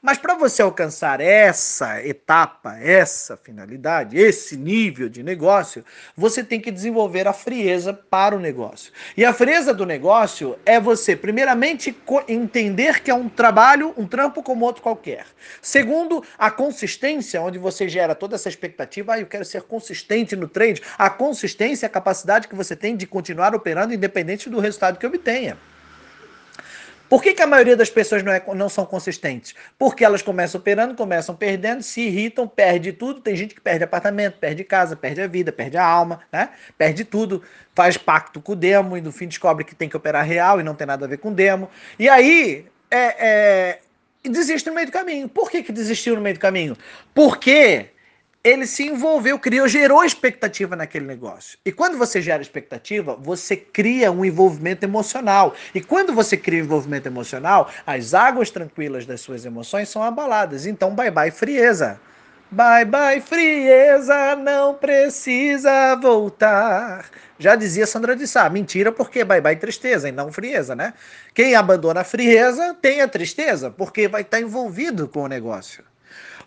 Mas 0.01 0.17
para 0.17 0.35
você 0.35 0.61
alcançar 0.61 1.19
essa 1.19 2.05
etapa, 2.05 2.77
essa 2.79 3.35
finalidade, 3.37 4.17
esse 4.17 4.55
nível 4.55 5.09
de 5.09 5.23
negócio, 5.23 5.83
você 6.15 6.43
tem 6.43 6.59
que 6.59 6.71
desenvolver 6.71 7.27
a 7.27 7.33
frieza 7.33 7.93
para 7.93 8.35
o 8.35 8.39
negócio. 8.39 8.91
E 9.15 9.25
a 9.25 9.33
frieza 9.33 9.73
do 9.73 9.85
negócio 9.85 10.57
é 10.65 10.79
você, 10.79 11.15
primeiramente, 11.15 11.95
entender 12.27 13.01
que 13.01 13.11
é 13.11 13.15
um 13.15 13.29
trabalho, 13.29 13.93
um 13.97 14.07
trampo 14.07 14.43
como 14.43 14.65
outro 14.65 14.81
qualquer. 14.81 15.25
Segundo, 15.61 16.23
a 16.37 16.51
consistência, 16.51 17.41
onde 17.41 17.57
você 17.57 17.89
gera 17.89 18.15
toda 18.15 18.35
essa 18.35 18.49
expectativa, 18.49 19.13
ah, 19.13 19.19
eu 19.19 19.27
quero 19.27 19.45
ser 19.45 19.63
consistente 19.63 20.35
no 20.35 20.47
trade. 20.47 20.81
A 20.97 21.09
consistência 21.09 21.85
é 21.85 21.87
a 21.87 21.89
capacidade 21.89 22.47
que 22.47 22.55
você 22.55 22.75
tem 22.75 22.95
de 22.95 23.07
continuar 23.07 23.55
operando 23.55 23.93
independente 23.93 24.49
do 24.49 24.59
resultado 24.59 24.97
que 24.97 25.05
obtenha. 25.05 25.57
Por 27.09 27.21
que, 27.21 27.33
que 27.33 27.41
a 27.41 27.47
maioria 27.47 27.75
das 27.75 27.89
pessoas 27.89 28.23
não, 28.23 28.31
é, 28.31 28.43
não 28.55 28.69
são 28.69 28.85
consistentes? 28.85 29.55
Porque 29.77 30.03
elas 30.03 30.21
começam 30.21 30.59
operando, 30.59 30.95
começam 30.95 31.35
perdendo, 31.35 31.81
se 31.81 32.01
irritam, 32.01 32.47
perde 32.47 32.91
tudo. 32.91 33.21
Tem 33.21 33.35
gente 33.35 33.55
que 33.55 33.61
perde 33.61 33.83
apartamento, 33.83 34.37
perde 34.37 34.63
casa, 34.63 34.95
perde 34.95 35.21
a 35.21 35.27
vida, 35.27 35.51
perde 35.51 35.77
a 35.77 35.85
alma, 35.85 36.21
né? 36.31 36.49
Perde 36.77 37.05
tudo, 37.05 37.41
faz 37.73 37.97
pacto 37.97 38.41
com 38.41 38.51
o 38.51 38.55
demo 38.55 38.97
e 38.97 39.01
no 39.01 39.11
fim 39.11 39.27
descobre 39.27 39.63
que 39.63 39.75
tem 39.75 39.87
que 39.87 39.95
operar 39.97 40.25
real 40.25 40.59
e 40.59 40.63
não 40.63 40.75
tem 40.75 40.87
nada 40.87 41.05
a 41.05 41.07
ver 41.07 41.17
com 41.17 41.31
demo. 41.31 41.69
E 41.97 42.09
aí 42.09 42.65
é, 42.91 43.27
é, 43.27 43.79
desiste 44.23 44.69
no 44.69 44.75
meio 44.75 44.87
do 44.87 44.93
caminho. 44.93 45.29
Por 45.29 45.49
que, 45.49 45.63
que 45.63 45.71
desistiu 45.71 46.15
no 46.15 46.21
meio 46.21 46.35
do 46.35 46.41
caminho? 46.41 46.75
Porque 47.13 47.87
ele 48.47 48.65
se 48.65 48.83
envolveu, 48.83 49.37
criou, 49.37 49.67
gerou 49.67 50.03
expectativa 50.03 50.75
naquele 50.75 51.05
negócio. 51.05 51.57
E 51.65 51.71
quando 51.71 51.97
você 51.97 52.21
gera 52.21 52.41
expectativa, 52.41 53.15
você 53.15 53.55
cria 53.55 54.11
um 54.11 54.23
envolvimento 54.23 54.85
emocional. 54.85 55.53
E 55.75 55.81
quando 55.81 56.13
você 56.13 56.37
cria 56.37 56.61
um 56.61 56.65
envolvimento 56.65 57.07
emocional, 57.07 57.69
as 57.85 58.13
águas 58.13 58.49
tranquilas 58.49 59.05
das 59.05 59.21
suas 59.21 59.45
emoções 59.45 59.89
são 59.89 60.01
abaladas. 60.01 60.65
Então, 60.65 60.95
bye 60.95 61.11
bye 61.11 61.31
frieza. 61.31 61.99
Bye 62.49 62.85
bye 62.85 63.19
frieza, 63.19 64.35
não 64.37 64.73
precisa 64.73 65.95
voltar. 65.95 67.09
Já 67.37 67.55
dizia 67.55 67.85
Sandra 67.85 68.15
de 68.15 68.25
Sá, 68.25 68.49
mentira 68.49 68.89
porque 68.89 69.25
bye 69.25 69.41
bye 69.41 69.57
tristeza 69.57 70.07
e 70.07 70.13
não 70.13 70.31
frieza, 70.31 70.73
né? 70.73 70.93
Quem 71.33 71.55
abandona 71.55 72.01
a 72.01 72.05
frieza 72.05 72.73
tem 72.81 73.01
a 73.01 73.07
tristeza, 73.07 73.69
porque 73.69 74.07
vai 74.07 74.21
estar 74.21 74.39
envolvido 74.39 75.09
com 75.09 75.23
o 75.23 75.27
negócio. 75.27 75.83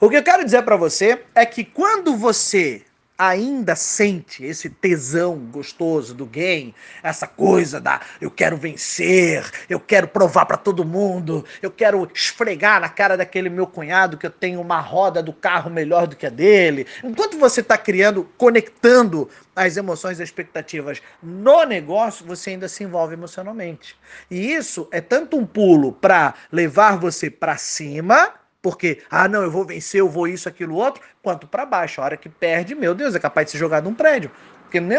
O 0.02 0.08
que 0.08 0.16
eu 0.16 0.22
quero 0.22 0.42
dizer 0.42 0.62
para 0.62 0.76
você 0.76 1.20
é 1.34 1.44
que 1.44 1.62
quando 1.62 2.16
você 2.16 2.82
ainda 3.18 3.76
sente 3.76 4.42
esse 4.42 4.70
tesão 4.70 5.36
gostoso 5.36 6.14
do 6.14 6.24
game, 6.24 6.74
essa 7.02 7.26
coisa 7.26 7.78
da 7.78 8.00
eu 8.18 8.30
quero 8.30 8.56
vencer, 8.56 9.44
eu 9.68 9.78
quero 9.78 10.08
provar 10.08 10.46
para 10.46 10.56
todo 10.56 10.86
mundo, 10.86 11.44
eu 11.60 11.70
quero 11.70 12.10
esfregar 12.14 12.80
na 12.80 12.88
cara 12.88 13.14
daquele 13.14 13.50
meu 13.50 13.66
cunhado 13.66 14.16
que 14.16 14.24
eu 14.24 14.30
tenho 14.30 14.62
uma 14.62 14.80
roda 14.80 15.22
do 15.22 15.34
carro 15.34 15.68
melhor 15.68 16.06
do 16.06 16.16
que 16.16 16.24
a 16.24 16.30
dele. 16.30 16.86
Enquanto 17.04 17.38
você 17.38 17.60
está 17.60 17.76
criando, 17.76 18.26
conectando 18.38 19.28
as 19.54 19.76
emoções 19.76 20.18
e 20.18 20.22
expectativas 20.22 21.02
no 21.22 21.64
negócio, 21.64 22.24
você 22.24 22.50
ainda 22.50 22.68
se 22.68 22.82
envolve 22.84 23.12
emocionalmente. 23.12 23.94
E 24.30 24.54
isso 24.54 24.88
é 24.90 25.02
tanto 25.02 25.36
um 25.36 25.44
pulo 25.44 25.92
para 25.92 26.32
levar 26.50 26.96
você 26.96 27.28
para 27.28 27.58
cima, 27.58 28.39
porque, 28.62 29.02
ah, 29.10 29.26
não, 29.26 29.42
eu 29.42 29.50
vou 29.50 29.64
vencer, 29.64 30.00
eu 30.00 30.08
vou 30.08 30.28
isso, 30.28 30.48
aquilo, 30.48 30.74
outro, 30.74 31.02
quanto 31.22 31.46
para 31.46 31.64
baixo. 31.64 32.00
A 32.00 32.04
hora 32.04 32.16
que 32.16 32.28
perde, 32.28 32.74
meu 32.74 32.94
Deus, 32.94 33.14
é 33.14 33.18
capaz 33.18 33.46
de 33.46 33.52
se 33.52 33.58
jogar 33.58 33.82
num 33.82 33.94
prédio. 33.94 34.30
Porque 34.70 34.78
nem 34.78 34.98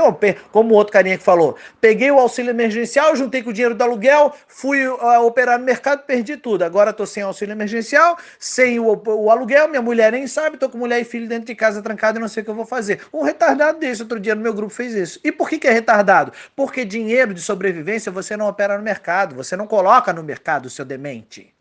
como 0.51 0.73
o 0.73 0.77
outro 0.77 0.91
carinha 0.91 1.17
que 1.17 1.23
falou, 1.23 1.55
peguei 1.79 2.11
o 2.11 2.19
auxílio 2.19 2.49
emergencial, 2.49 3.15
juntei 3.15 3.41
com 3.41 3.51
o 3.51 3.53
dinheiro 3.53 3.73
do 3.73 3.81
aluguel, 3.81 4.35
fui 4.45 4.85
uh, 4.85 5.25
operar 5.25 5.57
no 5.57 5.63
mercado, 5.63 6.03
perdi 6.03 6.35
tudo. 6.35 6.63
Agora 6.63 6.91
tô 6.91 7.05
sem 7.05 7.23
auxílio 7.23 7.53
emergencial, 7.53 8.17
sem 8.37 8.81
o, 8.81 9.01
o, 9.05 9.31
aluguel, 9.31 9.69
minha 9.69 9.81
mulher 9.81 10.11
nem 10.11 10.27
sabe, 10.27 10.57
tô 10.57 10.69
com 10.69 10.77
mulher 10.77 10.99
e 10.99 11.05
filho 11.05 11.25
dentro 11.25 11.45
de 11.45 11.55
casa 11.55 11.81
trancado 11.81 12.19
e 12.19 12.21
não 12.21 12.27
sei 12.27 12.41
o 12.41 12.43
que 12.43 12.51
eu 12.51 12.55
vou 12.55 12.65
fazer. 12.65 12.99
Um 13.13 13.23
retardado 13.23 13.79
desse, 13.79 14.01
outro 14.01 14.19
dia 14.19 14.35
no 14.35 14.41
meu 14.41 14.53
grupo 14.53 14.73
fez 14.73 14.93
isso. 14.93 15.21
E 15.23 15.31
por 15.31 15.47
que, 15.47 15.57
que 15.57 15.69
é 15.69 15.71
retardado? 15.71 16.33
Porque 16.53 16.83
dinheiro 16.83 17.33
de 17.33 17.41
sobrevivência 17.41 18.11
você 18.11 18.35
não 18.35 18.49
opera 18.49 18.77
no 18.77 18.83
mercado, 18.83 19.35
você 19.35 19.55
não 19.55 19.67
coloca 19.67 20.11
no 20.11 20.21
mercado, 20.21 20.69
seu 20.69 20.83
demente. 20.83 21.53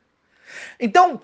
Então, 0.81 1.23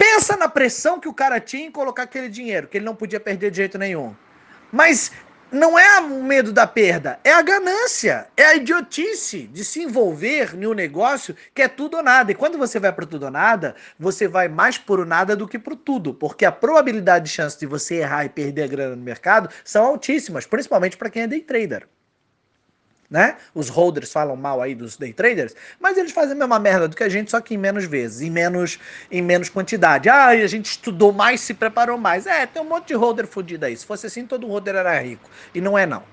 Pensa 0.00 0.34
na 0.34 0.48
pressão 0.48 0.98
que 0.98 1.06
o 1.06 1.12
cara 1.12 1.38
tinha 1.38 1.66
em 1.66 1.70
colocar 1.70 2.04
aquele 2.04 2.30
dinheiro, 2.30 2.66
que 2.66 2.78
ele 2.78 2.86
não 2.86 2.96
podia 2.96 3.20
perder 3.20 3.50
de 3.50 3.58
jeito 3.58 3.76
nenhum. 3.76 4.16
Mas 4.72 5.12
não 5.52 5.78
é 5.78 6.00
o 6.00 6.24
medo 6.24 6.54
da 6.54 6.66
perda, 6.66 7.20
é 7.22 7.34
a 7.34 7.42
ganância, 7.42 8.26
é 8.34 8.44
a 8.46 8.54
idiotice 8.54 9.42
de 9.42 9.62
se 9.62 9.82
envolver 9.82 10.54
em 10.54 10.66
um 10.66 10.72
negócio 10.72 11.36
que 11.54 11.60
é 11.60 11.68
tudo 11.68 11.98
ou 11.98 12.02
nada. 12.02 12.32
E 12.32 12.34
quando 12.34 12.56
você 12.56 12.80
vai 12.80 12.90
para 12.94 13.04
tudo 13.04 13.24
ou 13.24 13.30
nada, 13.30 13.74
você 13.98 14.26
vai 14.26 14.48
mais 14.48 14.78
por 14.78 15.00
o 15.00 15.04
nada 15.04 15.36
do 15.36 15.46
que 15.46 15.58
para 15.58 15.76
tudo, 15.76 16.14
porque 16.14 16.46
a 16.46 16.52
probabilidade 16.52 17.26
de 17.26 17.32
chance 17.32 17.60
de 17.60 17.66
você 17.66 17.96
errar 17.96 18.24
e 18.24 18.30
perder 18.30 18.62
a 18.62 18.68
grana 18.68 18.96
no 18.96 19.02
mercado 19.02 19.50
são 19.62 19.84
altíssimas, 19.84 20.46
principalmente 20.46 20.96
para 20.96 21.10
quem 21.10 21.24
é 21.24 21.26
day 21.26 21.42
trader 21.42 21.86
né? 23.10 23.36
Os 23.52 23.68
holders 23.68 24.12
falam 24.12 24.36
mal 24.36 24.62
aí 24.62 24.74
dos 24.74 24.96
day 24.96 25.12
traders, 25.12 25.54
mas 25.80 25.98
eles 25.98 26.12
fazem 26.12 26.32
a 26.32 26.38
mesma 26.38 26.60
merda 26.60 26.86
do 26.86 26.94
que 26.94 27.02
a 27.02 27.08
gente, 27.08 27.30
só 27.30 27.40
que 27.40 27.54
em 27.54 27.58
menos 27.58 27.84
vezes, 27.84 28.20
em 28.20 28.30
menos, 28.30 28.78
em 29.10 29.20
menos 29.20 29.48
quantidade. 29.48 30.08
Ah, 30.08 30.26
a 30.28 30.46
gente 30.46 30.66
estudou 30.66 31.12
mais, 31.12 31.40
se 31.40 31.52
preparou 31.52 31.98
mais. 31.98 32.26
É, 32.26 32.46
tem 32.46 32.62
um 32.62 32.68
monte 32.68 32.88
de 32.88 32.94
holder 32.94 33.26
fudido 33.26 33.66
aí. 33.66 33.76
Se 33.76 33.84
fosse 33.84 34.06
assim, 34.06 34.24
todo 34.24 34.46
holder 34.46 34.76
era 34.76 34.96
rico. 35.00 35.28
E 35.52 35.60
não 35.60 35.76
é 35.76 35.84
não. 35.84 36.04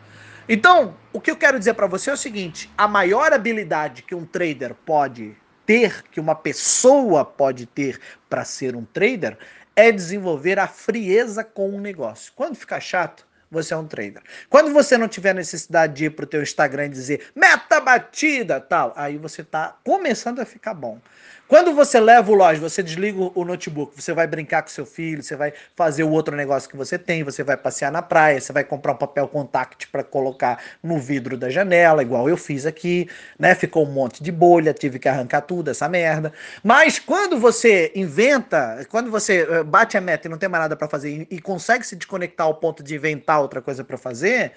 Então, 0.50 0.96
o 1.13 1.22
que 1.22 1.30
eu 1.30 1.36
quero 1.36 1.60
dizer 1.60 1.75
para 1.75 1.88
você 1.88 2.10
é 2.10 2.13
o 2.13 2.18
seguinte: 2.18 2.70
a 2.75 2.88
maior 2.88 3.32
habilidade 3.32 4.01
que 4.01 4.16
um 4.16 4.25
trader 4.25 4.74
pode 4.74 5.36
ter, 5.66 6.01
que 6.04 6.20
uma 6.20 6.34
pessoa 6.34 7.24
pode 7.24 7.66
ter 7.66 8.00
para 8.30 8.44
ser 8.46 8.75
um 8.75 8.86
trader, 8.86 9.38
é 9.75 9.92
desenvolver 9.92 10.58
a 10.58 10.68
frieza 10.68 11.44
com 11.44 11.75
o 11.75 11.80
negócio. 11.80 12.32
Quando 12.36 12.56
ficar 12.56 12.80
chato, 12.80 13.26
você 13.50 13.74
é 13.74 13.77
um 13.77 13.88
trader. 13.88 14.22
Quando 14.50 14.74
você 14.74 14.98
não 14.98 15.08
tiver 15.08 15.34
necessidade 15.34 15.94
de 15.94 16.06
ir 16.06 16.10
para 16.12 16.24
o 16.24 16.27
teu 16.27 16.42
Instagram 16.42 16.86
e 16.86 16.89
dizer 16.89 17.27
meta 17.36 17.80
batida, 17.80 18.60
tal, 18.60 18.94
aí 18.96 19.18
você 19.18 19.42
está 19.42 19.77
começando 19.84 20.39
a 20.39 20.46
ficar 20.46 20.74
bom. 20.74 21.00
Quando 21.48 21.74
você 21.74 21.98
leva 21.98 22.30
o 22.30 22.36
loja, 22.36 22.60
você 22.60 22.84
desliga 22.84 23.32
o 23.34 23.46
notebook, 23.46 23.94
você 23.96 24.13
vai 24.13 24.27
brincar 24.27 24.62
com 24.62 24.68
seu 24.68 24.86
filho, 24.86 25.24
você 25.24 25.34
vai 25.34 25.54
fazer 25.77 26.04
o 26.04 26.10
outro 26.10 26.36
negócio 26.36 26.70
que 26.70 26.75
você 26.75 27.00
tem, 27.00 27.24
você 27.24 27.42
vai 27.42 27.56
passear 27.56 27.89
na 27.89 28.01
praia, 28.01 28.42
você 28.42 28.51
vai 28.51 28.66
comprar 28.66 28.92
um 28.92 28.98
papel 28.98 29.30
contact 29.30 29.88
para 29.88 30.04
colocar 30.04 30.62
no 30.84 31.00
vidro 31.00 31.38
da 31.38 31.50
janela, 31.50 32.01
igual 32.01 32.27
eu 32.27 32.36
fiz 32.36 32.66
aqui, 32.66 33.10
né? 33.39 33.56
Ficou 33.56 33.88
um 33.88 33.92
monte 33.92 34.22
de 34.22 34.30
bolha, 34.30 34.74
tive 34.74 35.00
que 35.00 35.08
arrancar 35.08 35.39
tudo 35.42 35.72
essa 35.72 35.88
merda. 35.88 36.34
Mas 36.62 37.00
quando 37.00 37.39
você 37.39 37.94
inventa, 37.96 38.86
quando 38.89 39.10
você 39.10 39.48
eh, 39.50 39.63
bate 39.63 39.98
a 39.98 40.01
meta 40.01 40.27
e 40.27 40.30
não 40.30 40.38
tem 40.38 40.50
mais 40.50 40.63
nada 40.63 40.75
para 40.75 40.89
fazer 40.89 41.27
e, 41.32 41.39
consegue 41.39 41.88
se 41.88 41.96
desconectar 41.96 42.46
ao 42.46 42.56
ponto 42.56 42.84
de 42.84 42.96
inventar 42.96 43.39
outra 43.39 43.62
coisa 43.62 43.86
para 43.86 43.98
fazer, 43.98 44.51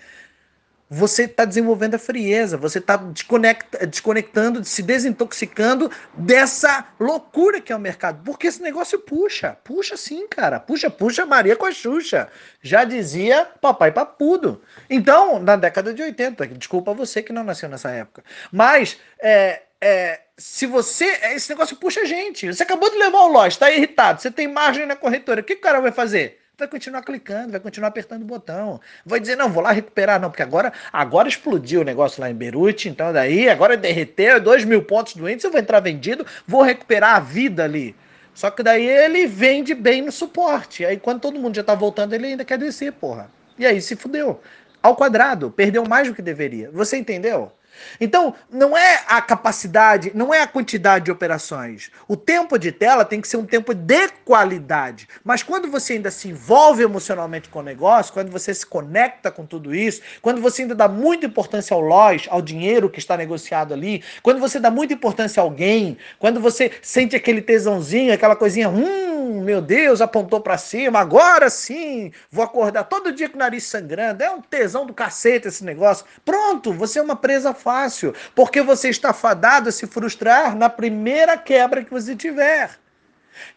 você 0.92 1.22
está 1.22 1.44
desenvolvendo 1.44 1.94
a 1.94 1.98
frieza, 1.98 2.56
você 2.56 2.78
está 2.78 2.96
desconecta, 2.96 3.86
desconectando, 3.86 4.64
se 4.64 4.82
desintoxicando 4.82 5.88
dessa 6.14 6.84
loucura 6.98 7.60
que 7.60 7.72
é 7.72 7.76
o 7.76 7.78
mercado. 7.78 8.24
Porque 8.24 8.48
esse 8.48 8.60
negócio 8.60 8.98
puxa, 8.98 9.56
puxa 9.62 9.96
sim, 9.96 10.26
cara. 10.26 10.58
Puxa, 10.58 10.90
puxa 10.90 11.24
Maria 11.24 11.54
com 11.54 11.64
a 11.64 11.70
Xuxa. 11.70 12.28
Já 12.60 12.82
dizia 12.82 13.46
papai 13.60 13.92
papudo. 13.92 14.60
Então, 14.88 15.38
na 15.38 15.54
década 15.54 15.94
de 15.94 16.02
80, 16.02 16.48
desculpa 16.48 16.92
você 16.92 17.22
que 17.22 17.32
não 17.32 17.44
nasceu 17.44 17.68
nessa 17.68 17.90
época. 17.92 18.24
Mas, 18.50 18.98
é, 19.22 19.62
é, 19.80 20.20
se 20.36 20.66
você. 20.66 21.04
Esse 21.34 21.50
negócio 21.50 21.76
puxa 21.76 22.00
a 22.00 22.04
gente. 22.04 22.48
Você 22.48 22.64
acabou 22.64 22.90
de 22.90 22.98
levar 22.98 23.20
o 23.20 23.28
loja, 23.28 23.48
está 23.48 23.70
irritado, 23.70 24.20
você 24.20 24.30
tem 24.30 24.48
margem 24.48 24.86
na 24.86 24.96
corretora. 24.96 25.40
O 25.40 25.44
que 25.44 25.54
o 25.54 25.60
cara 25.60 25.80
vai 25.80 25.92
fazer? 25.92 26.39
Vai 26.60 26.68
continuar 26.68 27.02
clicando, 27.02 27.50
vai 27.50 27.60
continuar 27.60 27.88
apertando 27.88 28.22
o 28.22 28.26
botão. 28.26 28.80
Vai 29.04 29.18
dizer, 29.18 29.36
não, 29.36 29.50
vou 29.50 29.62
lá 29.62 29.72
recuperar, 29.72 30.20
não, 30.20 30.30
porque 30.30 30.42
agora, 30.42 30.72
agora 30.92 31.28
explodiu 31.28 31.80
o 31.80 31.84
negócio 31.84 32.20
lá 32.20 32.30
em 32.30 32.34
Beirute, 32.34 32.88
então 32.88 33.12
daí, 33.12 33.48
agora 33.48 33.76
derreteu, 33.76 34.40
dois 34.40 34.64
mil 34.64 34.82
pontos 34.82 35.16
do 35.16 35.28
índice, 35.28 35.46
eu 35.46 35.50
vou 35.50 35.60
entrar 35.60 35.80
vendido, 35.80 36.24
vou 36.46 36.62
recuperar 36.62 37.16
a 37.16 37.20
vida 37.20 37.64
ali. 37.64 37.96
Só 38.32 38.50
que 38.50 38.62
daí 38.62 38.86
ele 38.86 39.26
vende 39.26 39.74
bem 39.74 40.02
no 40.02 40.12
suporte. 40.12 40.84
Aí 40.84 40.96
quando 40.96 41.20
todo 41.20 41.38
mundo 41.38 41.56
já 41.56 41.64
tá 41.64 41.74
voltando, 41.74 42.14
ele 42.14 42.28
ainda 42.28 42.44
quer 42.44 42.58
descer, 42.58 42.92
porra. 42.92 43.30
E 43.58 43.66
aí 43.66 43.82
se 43.82 43.96
fudeu. 43.96 44.40
Ao 44.82 44.96
quadrado, 44.96 45.50
perdeu 45.50 45.84
mais 45.84 46.08
do 46.08 46.14
que 46.14 46.22
deveria. 46.22 46.70
Você 46.70 46.96
entendeu? 46.96 47.52
Então, 48.00 48.34
não 48.50 48.76
é 48.76 49.02
a 49.06 49.20
capacidade, 49.20 50.12
não 50.14 50.32
é 50.32 50.42
a 50.42 50.46
quantidade 50.46 51.06
de 51.06 51.10
operações. 51.10 51.90
O 52.06 52.16
tempo 52.16 52.58
de 52.58 52.72
tela 52.72 53.04
tem 53.04 53.20
que 53.20 53.28
ser 53.28 53.36
um 53.36 53.44
tempo 53.44 53.74
de 53.74 54.08
qualidade. 54.24 55.08
Mas 55.24 55.42
quando 55.42 55.70
você 55.70 55.94
ainda 55.94 56.10
se 56.10 56.28
envolve 56.28 56.82
emocionalmente 56.82 57.48
com 57.48 57.58
o 57.58 57.62
negócio, 57.62 58.12
quando 58.12 58.30
você 58.30 58.54
se 58.54 58.64
conecta 58.64 59.30
com 59.30 59.44
tudo 59.44 59.74
isso, 59.74 60.00
quando 60.22 60.40
você 60.40 60.62
ainda 60.62 60.74
dá 60.74 60.88
muita 60.88 61.26
importância 61.26 61.74
ao 61.74 61.80
loja, 61.80 62.30
ao 62.30 62.40
dinheiro 62.40 62.88
que 62.88 62.98
está 62.98 63.16
negociado 63.16 63.74
ali, 63.74 64.02
quando 64.22 64.40
você 64.40 64.58
dá 64.60 64.70
muita 64.70 64.94
importância 64.94 65.40
a 65.40 65.44
alguém, 65.44 65.98
quando 66.18 66.40
você 66.40 66.70
sente 66.82 67.16
aquele 67.16 67.42
tesãozinho, 67.42 68.12
aquela 68.12 68.36
coisinha, 68.36 68.68
hum, 68.68 69.09
meu 69.24 69.60
Deus, 69.60 70.00
apontou 70.00 70.40
para 70.40 70.58
cima, 70.58 71.00
agora 71.00 71.48
sim, 71.50 72.12
vou 72.30 72.44
acordar 72.44 72.84
todo 72.84 73.12
dia 73.12 73.28
com 73.28 73.36
o 73.36 73.38
nariz 73.38 73.64
sangrando. 73.64 74.22
É 74.22 74.30
um 74.30 74.40
tesão 74.40 74.86
do 74.86 74.94
cacete 74.94 75.48
esse 75.48 75.64
negócio. 75.64 76.04
Pronto, 76.24 76.72
você 76.72 76.98
é 76.98 77.02
uma 77.02 77.16
presa 77.16 77.52
fácil 77.54 78.14
porque 78.34 78.62
você 78.62 78.88
está 78.88 79.12
fadado 79.12 79.68
a 79.68 79.72
se 79.72 79.86
frustrar 79.86 80.56
na 80.56 80.68
primeira 80.68 81.36
quebra 81.36 81.84
que 81.84 81.90
você 81.90 82.16
tiver. 82.16 82.70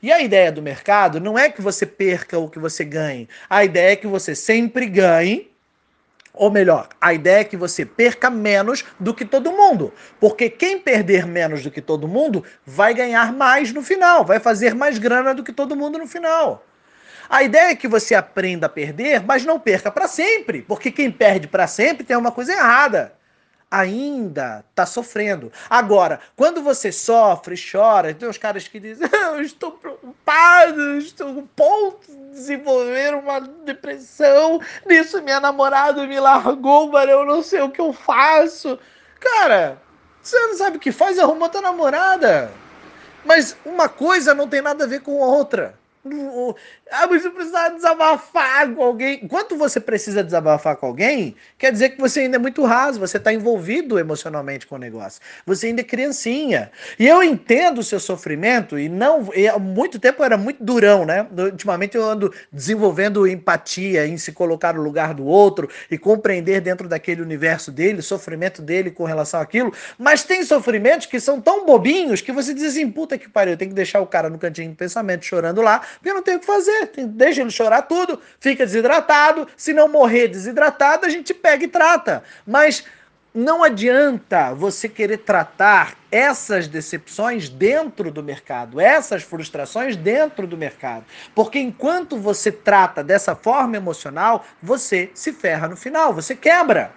E 0.01 0.11
a 0.11 0.21
ideia 0.21 0.51
do 0.51 0.61
mercado 0.61 1.19
não 1.19 1.37
é 1.37 1.49
que 1.49 1.61
você 1.61 1.85
perca 1.85 2.37
ou 2.37 2.49
que 2.49 2.59
você 2.59 2.83
ganhe. 2.83 3.27
A 3.49 3.63
ideia 3.63 3.93
é 3.93 3.95
que 3.95 4.07
você 4.07 4.35
sempre 4.35 4.85
ganhe, 4.85 5.51
ou 6.33 6.49
melhor, 6.49 6.89
a 6.99 7.13
ideia 7.13 7.41
é 7.41 7.43
que 7.43 7.55
você 7.55 7.85
perca 7.85 8.27
menos 8.27 8.83
do 8.99 9.13
que 9.13 9.23
todo 9.23 9.51
mundo. 9.51 9.93
Porque 10.19 10.49
quem 10.49 10.79
perder 10.79 11.27
menos 11.27 11.61
do 11.61 11.69
que 11.69 11.79
todo 11.79 12.07
mundo 12.07 12.43
vai 12.65 12.93
ganhar 12.93 13.31
mais 13.31 13.71
no 13.71 13.83
final, 13.83 14.25
vai 14.25 14.39
fazer 14.39 14.73
mais 14.73 14.97
grana 14.97 15.33
do 15.35 15.43
que 15.43 15.53
todo 15.53 15.75
mundo 15.75 15.99
no 15.99 16.07
final. 16.07 16.65
A 17.29 17.43
ideia 17.43 17.69
é 17.69 17.75
que 17.75 17.87
você 17.87 18.15
aprenda 18.15 18.65
a 18.65 18.69
perder, 18.69 19.23
mas 19.23 19.45
não 19.45 19.59
perca 19.59 19.91
para 19.91 20.07
sempre, 20.07 20.63
porque 20.63 20.91
quem 20.91 21.11
perde 21.11 21.47
para 21.47 21.67
sempre 21.67 22.03
tem 22.03 22.17
uma 22.17 22.31
coisa 22.31 22.51
errada 22.51 23.13
ainda 23.73 24.63
está 24.69 24.85
sofrendo. 24.85 25.51
Agora, 25.67 26.19
quando 26.35 26.61
você 26.61 26.91
sofre, 26.91 27.55
chora, 27.55 28.13
tem 28.13 28.29
os 28.29 28.37
caras 28.37 28.67
que 28.67 28.79
dizem: 28.79 29.09
Eu 29.11 29.41
estou 29.41 29.71
preocupado, 29.71 30.97
estou 30.97 31.39
a 31.39 31.43
ponto 31.55 32.05
de 32.07 32.31
desenvolver 32.31 33.15
uma 33.15 33.39
depressão. 33.39 34.61
Nisso, 34.85 35.21
minha 35.23 35.39
namorada 35.39 36.05
me 36.05 36.19
largou, 36.19 36.89
mas 36.89 37.09
eu 37.09 37.25
não 37.25 37.41
sei 37.41 37.61
o 37.61 37.71
que 37.71 37.81
eu 37.81 37.91
faço. 37.91 38.77
Cara, 39.19 39.81
você 40.21 40.37
não 40.39 40.55
sabe 40.55 40.77
o 40.77 40.79
que 40.79 40.91
faz, 40.91 41.17
arruma 41.17 41.45
outra 41.45 41.61
namorada. 41.61 42.51
Mas 43.25 43.57
uma 43.65 43.89
coisa 43.89 44.35
não 44.35 44.47
tem 44.47 44.61
nada 44.61 44.83
a 44.83 44.87
ver 44.87 45.01
com 45.01 45.13
outra. 45.13 45.73
Ah, 46.95 47.07
mas 47.07 47.25
eu 47.25 47.31
precisava 47.31 47.73
desabafar 47.73 48.69
com 48.73 48.83
alguém. 48.83 49.19
Enquanto 49.23 49.57
você 49.57 49.79
precisa 49.79 50.23
desabafar 50.23 50.75
com 50.75 50.85
alguém, 50.85 51.35
quer 51.57 51.71
dizer 51.71 51.89
que 51.89 51.99
você 51.99 52.21
ainda 52.21 52.35
é 52.35 52.39
muito 52.39 52.63
raso, 52.63 52.99
você 52.99 53.17
está 53.17 53.33
envolvido 53.33 53.97
emocionalmente 53.97 54.67
com 54.67 54.75
o 54.75 54.77
negócio. 54.77 55.19
Você 55.45 55.67
ainda 55.67 55.81
é 55.81 55.83
criancinha. 55.83 56.71
E 56.99 57.07
eu 57.07 57.23
entendo 57.23 57.79
o 57.79 57.83
seu 57.83 57.99
sofrimento, 57.99 58.77
e 58.77 58.87
não. 58.87 59.31
E 59.33 59.47
há 59.47 59.57
muito 59.57 59.99
tempo 59.99 60.21
eu 60.21 60.25
era 60.25 60.37
muito 60.37 60.63
durão, 60.63 61.03
né? 61.03 61.25
Ultimamente 61.35 61.97
eu 61.97 62.03
ando 62.07 62.31
desenvolvendo 62.51 63.27
empatia 63.27 64.05
em 64.05 64.17
se 64.17 64.31
colocar 64.31 64.73
no 64.73 64.83
lugar 64.83 65.15
do 65.15 65.25
outro 65.25 65.67
e 65.89 65.97
compreender 65.97 66.61
dentro 66.61 66.87
daquele 66.87 67.21
universo 67.21 67.71
dele, 67.71 68.01
sofrimento 68.01 68.61
dele 68.61 68.91
com 68.91 69.03
relação 69.03 69.39
àquilo. 69.39 69.73
Mas 69.97 70.23
tem 70.23 70.43
sofrimentos 70.43 71.07
que 71.07 71.19
são 71.19 71.41
tão 71.41 71.65
bobinhos 71.65 72.21
que 72.21 72.31
você 72.31 72.53
diz 72.53 72.65
assim, 72.65 72.89
puta 72.91 73.17
que 73.17 73.27
pariu, 73.27 73.57
tem 73.57 73.67
que 73.67 73.73
deixar 73.73 73.99
o 73.99 74.05
cara 74.05 74.29
no 74.29 74.37
cantinho 74.37 74.69
de 74.69 74.75
pensamento 74.75 75.25
chorando 75.25 75.61
lá 75.61 75.79
porque 75.79 76.13
não 76.13 76.21
tem 76.21 76.35
o 76.35 76.39
que 76.39 76.45
fazer. 76.45 76.82
Deixa 76.85 77.41
ele 77.41 77.51
chorar 77.51 77.83
tudo, 77.83 78.19
fica 78.39 78.65
desidratado. 78.65 79.47
Se 79.55 79.73
não 79.73 79.87
morrer 79.87 80.27
desidratado, 80.27 81.05
a 81.05 81.09
gente 81.09 81.33
pega 81.33 81.65
e 81.65 81.67
trata. 81.67 82.23
Mas 82.45 82.83
não 83.33 83.63
adianta 83.63 84.53
você 84.53 84.87
querer 84.87 85.17
tratar 85.17 85.95
essas 86.11 86.67
decepções 86.67 87.49
dentro 87.49 88.11
do 88.11 88.21
mercado, 88.21 88.79
essas 88.79 89.23
frustrações 89.23 89.95
dentro 89.95 90.45
do 90.45 90.55
mercado. 90.55 91.03
Porque 91.33 91.57
enquanto 91.57 92.17
você 92.17 92.51
trata 92.51 93.03
dessa 93.03 93.35
forma 93.35 93.75
emocional, 93.75 94.45
você 94.61 95.09
se 95.15 95.33
ferra 95.33 95.67
no 95.67 95.75
final, 95.75 96.13
você 96.13 96.35
quebra. 96.35 96.91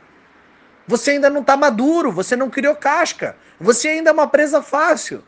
Você 0.87 1.13
ainda 1.13 1.31
não 1.31 1.41
está 1.41 1.57
maduro, 1.57 2.13
você 2.13 2.37
não 2.37 2.51
criou 2.51 2.77
casca, 2.77 3.35
você 3.59 3.89
ainda 3.89 4.11
é 4.11 4.13
uma 4.13 4.29
presa 4.29 4.63
fácil. 4.63 5.25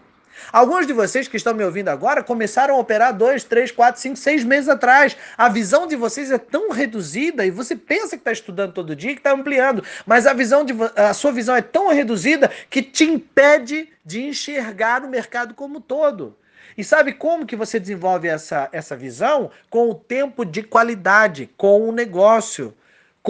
Alguns 0.52 0.86
de 0.86 0.92
vocês 0.92 1.28
que 1.28 1.36
estão 1.36 1.54
me 1.54 1.64
ouvindo 1.64 1.88
agora 1.88 2.22
começaram 2.22 2.74
a 2.74 2.78
operar 2.78 3.12
dois, 3.12 3.44
três, 3.44 3.70
quatro, 3.70 4.00
cinco, 4.00 4.16
seis 4.16 4.44
meses 4.44 4.68
atrás. 4.68 5.16
A 5.36 5.48
visão 5.48 5.86
de 5.86 5.96
vocês 5.96 6.30
é 6.30 6.38
tão 6.38 6.70
reduzida 6.70 7.44
e 7.44 7.50
você 7.50 7.76
pensa 7.76 8.16
que 8.16 8.20
está 8.20 8.32
estudando 8.32 8.72
todo 8.72 8.96
dia 8.96 9.12
que 9.12 9.20
está 9.20 9.32
ampliando, 9.32 9.82
mas 10.06 10.26
a 10.26 10.32
visão 10.32 10.64
de 10.64 10.74
a 10.96 11.12
sua 11.12 11.32
visão 11.32 11.54
é 11.54 11.62
tão 11.62 11.88
reduzida 11.88 12.50
que 12.70 12.82
te 12.82 13.04
impede 13.04 13.88
de 14.04 14.22
enxergar 14.22 15.04
o 15.04 15.08
mercado 15.08 15.54
como 15.54 15.80
todo. 15.80 16.36
E 16.76 16.84
sabe 16.84 17.12
como 17.12 17.44
que 17.44 17.56
você 17.56 17.80
desenvolve 17.80 18.28
essa, 18.28 18.68
essa 18.70 18.96
visão? 18.96 19.50
Com 19.68 19.90
o 19.90 19.94
tempo 19.94 20.44
de 20.44 20.62
qualidade, 20.62 21.50
com 21.56 21.88
o 21.88 21.92
negócio 21.92 22.72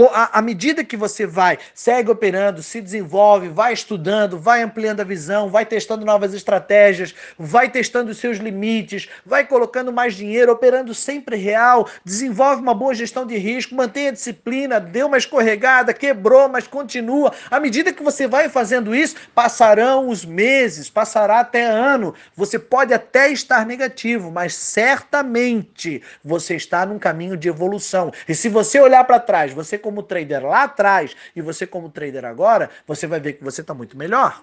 à 0.07 0.41
medida 0.41 0.85
que 0.85 0.97
você 0.97 1.27
vai, 1.27 1.59
segue 1.75 2.11
operando, 2.11 2.63
se 2.63 2.81
desenvolve, 2.81 3.49
vai 3.49 3.73
estudando, 3.73 4.39
vai 4.39 4.63
ampliando 4.63 5.01
a 5.01 5.05
visão, 5.05 5.49
vai 5.49 5.67
testando 5.67 6.05
novas 6.05 6.35
estratégias, 6.35 7.15
vai 7.39 7.69
testando 7.69 8.11
os 8.11 8.19
seus 8.19 8.39
limites, 8.39 9.09
vai 9.25 9.47
colocando 9.47 9.93
mais 9.93 10.15
dinheiro, 10.15 10.53
operando 10.53 10.95
sempre 10.95 11.37
real, 11.37 11.89
desenvolve 12.05 12.63
uma 12.63 12.75
boa 12.75 12.95
gestão 12.95 13.27
de 13.27 13.37
risco, 13.37 13.75
mantém 13.75 14.09
a 14.09 14.13
disciplina, 14.13 14.79
deu 14.79 15.07
uma 15.07 15.19
escorregada, 15.19 15.93
quebrou, 15.93 16.49
mas 16.49 16.67
continua. 16.67 17.33
À 17.51 17.59
medida 17.59 17.93
que 17.93 18.03
você 18.03 18.27
vai 18.27 18.49
fazendo 18.49 18.95
isso, 18.95 19.17
passarão 19.35 20.09
os 20.09 20.25
meses, 20.25 20.91
passará 20.91 21.41
até 21.41 21.65
ano. 21.65 22.15
Você 22.37 22.59
pode 22.59 22.93
até 22.93 23.31
estar 23.31 23.65
negativo, 23.67 24.31
mas 24.31 24.55
certamente 24.55 26.03
você 26.25 26.57
está 26.57 26.85
num 26.85 26.99
caminho 26.99 27.37
de 27.37 27.49
evolução. 27.49 28.13
E 28.29 28.35
se 28.35 28.49
você 28.49 28.81
olhar 28.81 29.05
para 29.05 29.19
trás, 29.19 29.53
você 29.53 29.79
como 29.89 30.03
trader 30.03 30.45
lá 30.45 30.65
atrás 30.65 31.17
e 31.35 31.41
você 31.41 31.67
como 31.67 31.89
trader 31.89 32.27
agora, 32.27 32.69
você 32.87 33.07
vai 33.07 33.19
ver 33.19 33.33
que 33.33 33.43
você 33.43 33.63
está 33.63 33.73
muito 33.73 33.97
melhor. 33.97 34.43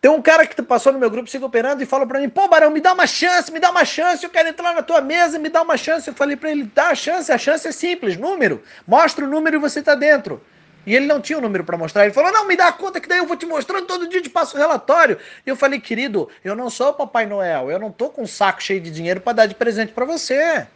Tem 0.00 0.08
um 0.08 0.22
cara 0.22 0.46
que 0.46 0.62
passou 0.62 0.92
no 0.92 1.00
meu 1.00 1.10
grupo 1.10 1.28
Siga 1.28 1.44
Operando 1.44 1.82
e 1.82 1.86
falou 1.86 2.06
para 2.06 2.20
mim: 2.20 2.28
pô, 2.28 2.46
Barão, 2.46 2.70
me 2.70 2.80
dá 2.80 2.92
uma 2.92 3.08
chance, 3.08 3.50
me 3.50 3.58
dá 3.58 3.72
uma 3.72 3.84
chance, 3.84 4.22
eu 4.22 4.30
quero 4.30 4.48
entrar 4.48 4.72
na 4.72 4.82
tua 4.82 5.00
mesa, 5.00 5.36
me 5.36 5.48
dá 5.48 5.62
uma 5.62 5.76
chance. 5.76 6.06
Eu 6.06 6.14
falei 6.14 6.36
para 6.36 6.52
ele: 6.52 6.62
dá 6.72 6.90
a 6.90 6.94
chance, 6.94 7.32
a 7.32 7.36
chance 7.36 7.66
é 7.66 7.72
simples, 7.72 8.16
número. 8.16 8.62
Mostra 8.86 9.24
o 9.24 9.28
número 9.28 9.56
e 9.56 9.58
você 9.58 9.82
tá 9.82 9.96
dentro. 9.96 10.40
E 10.86 10.94
ele 10.94 11.06
não 11.06 11.20
tinha 11.20 11.36
o 11.36 11.40
um 11.40 11.42
número 11.42 11.64
para 11.64 11.76
mostrar. 11.76 12.04
Ele 12.04 12.14
falou: 12.14 12.30
não, 12.30 12.46
me 12.46 12.56
dá 12.56 12.68
a 12.68 12.72
conta 12.72 13.00
que 13.00 13.08
daí 13.08 13.18
eu 13.18 13.26
vou 13.26 13.36
te 13.36 13.46
mostrando 13.46 13.84
todo 13.86 14.08
dia, 14.08 14.22
te 14.22 14.30
passo 14.30 14.56
o 14.56 14.60
relatório. 14.60 15.18
E 15.44 15.50
eu 15.50 15.56
falei: 15.56 15.80
querido, 15.80 16.30
eu 16.44 16.54
não 16.54 16.70
sou 16.70 16.90
o 16.90 16.94
Papai 16.94 17.26
Noel, 17.26 17.68
eu 17.68 17.80
não 17.80 17.90
tô 17.90 18.10
com 18.10 18.22
um 18.22 18.28
saco 18.28 18.62
cheio 18.62 18.80
de 18.80 18.92
dinheiro 18.92 19.20
para 19.20 19.32
dar 19.32 19.46
de 19.46 19.56
presente 19.56 19.92
para 19.92 20.04
você. 20.04 20.68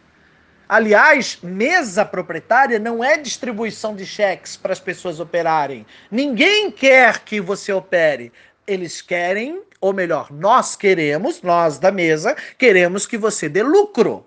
Aliás, 0.67 1.37
mesa 1.43 2.03
proprietária 2.03 2.79
não 2.79 3.03
é 3.03 3.17
distribuição 3.17 3.95
de 3.95 4.05
cheques 4.05 4.57
para 4.57 4.73
as 4.73 4.79
pessoas 4.79 5.19
operarem. 5.19 5.85
Ninguém 6.09 6.71
quer 6.71 7.19
que 7.19 7.39
você 7.39 7.71
opere 7.71 8.31
eles 8.67 9.01
querem, 9.01 9.61
ou 9.79 9.93
melhor, 9.93 10.31
nós 10.31 10.75
queremos, 10.75 11.41
nós 11.41 11.77
da 11.77 11.91
mesa, 11.91 12.35
queremos 12.57 13.05
que 13.05 13.17
você 13.17 13.47
dê 13.47 13.61
lucro. 13.61 14.25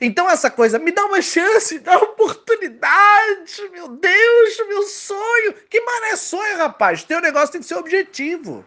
Então 0.00 0.28
essa 0.28 0.50
coisa, 0.50 0.78
me 0.78 0.92
dá 0.92 1.06
uma 1.06 1.22
chance, 1.22 1.78
dá 1.78 1.96
uma 1.96 2.10
oportunidade, 2.10 3.68
meu 3.72 3.88
Deus, 3.88 4.68
meu 4.68 4.82
sonho. 4.82 5.54
Que 5.70 5.80
mané 5.80 6.16
sonho, 6.16 6.58
rapaz. 6.58 7.02
Teu 7.02 7.20
negócio 7.20 7.52
tem 7.52 7.60
que 7.62 7.66
ser 7.66 7.76
objetivo. 7.76 8.64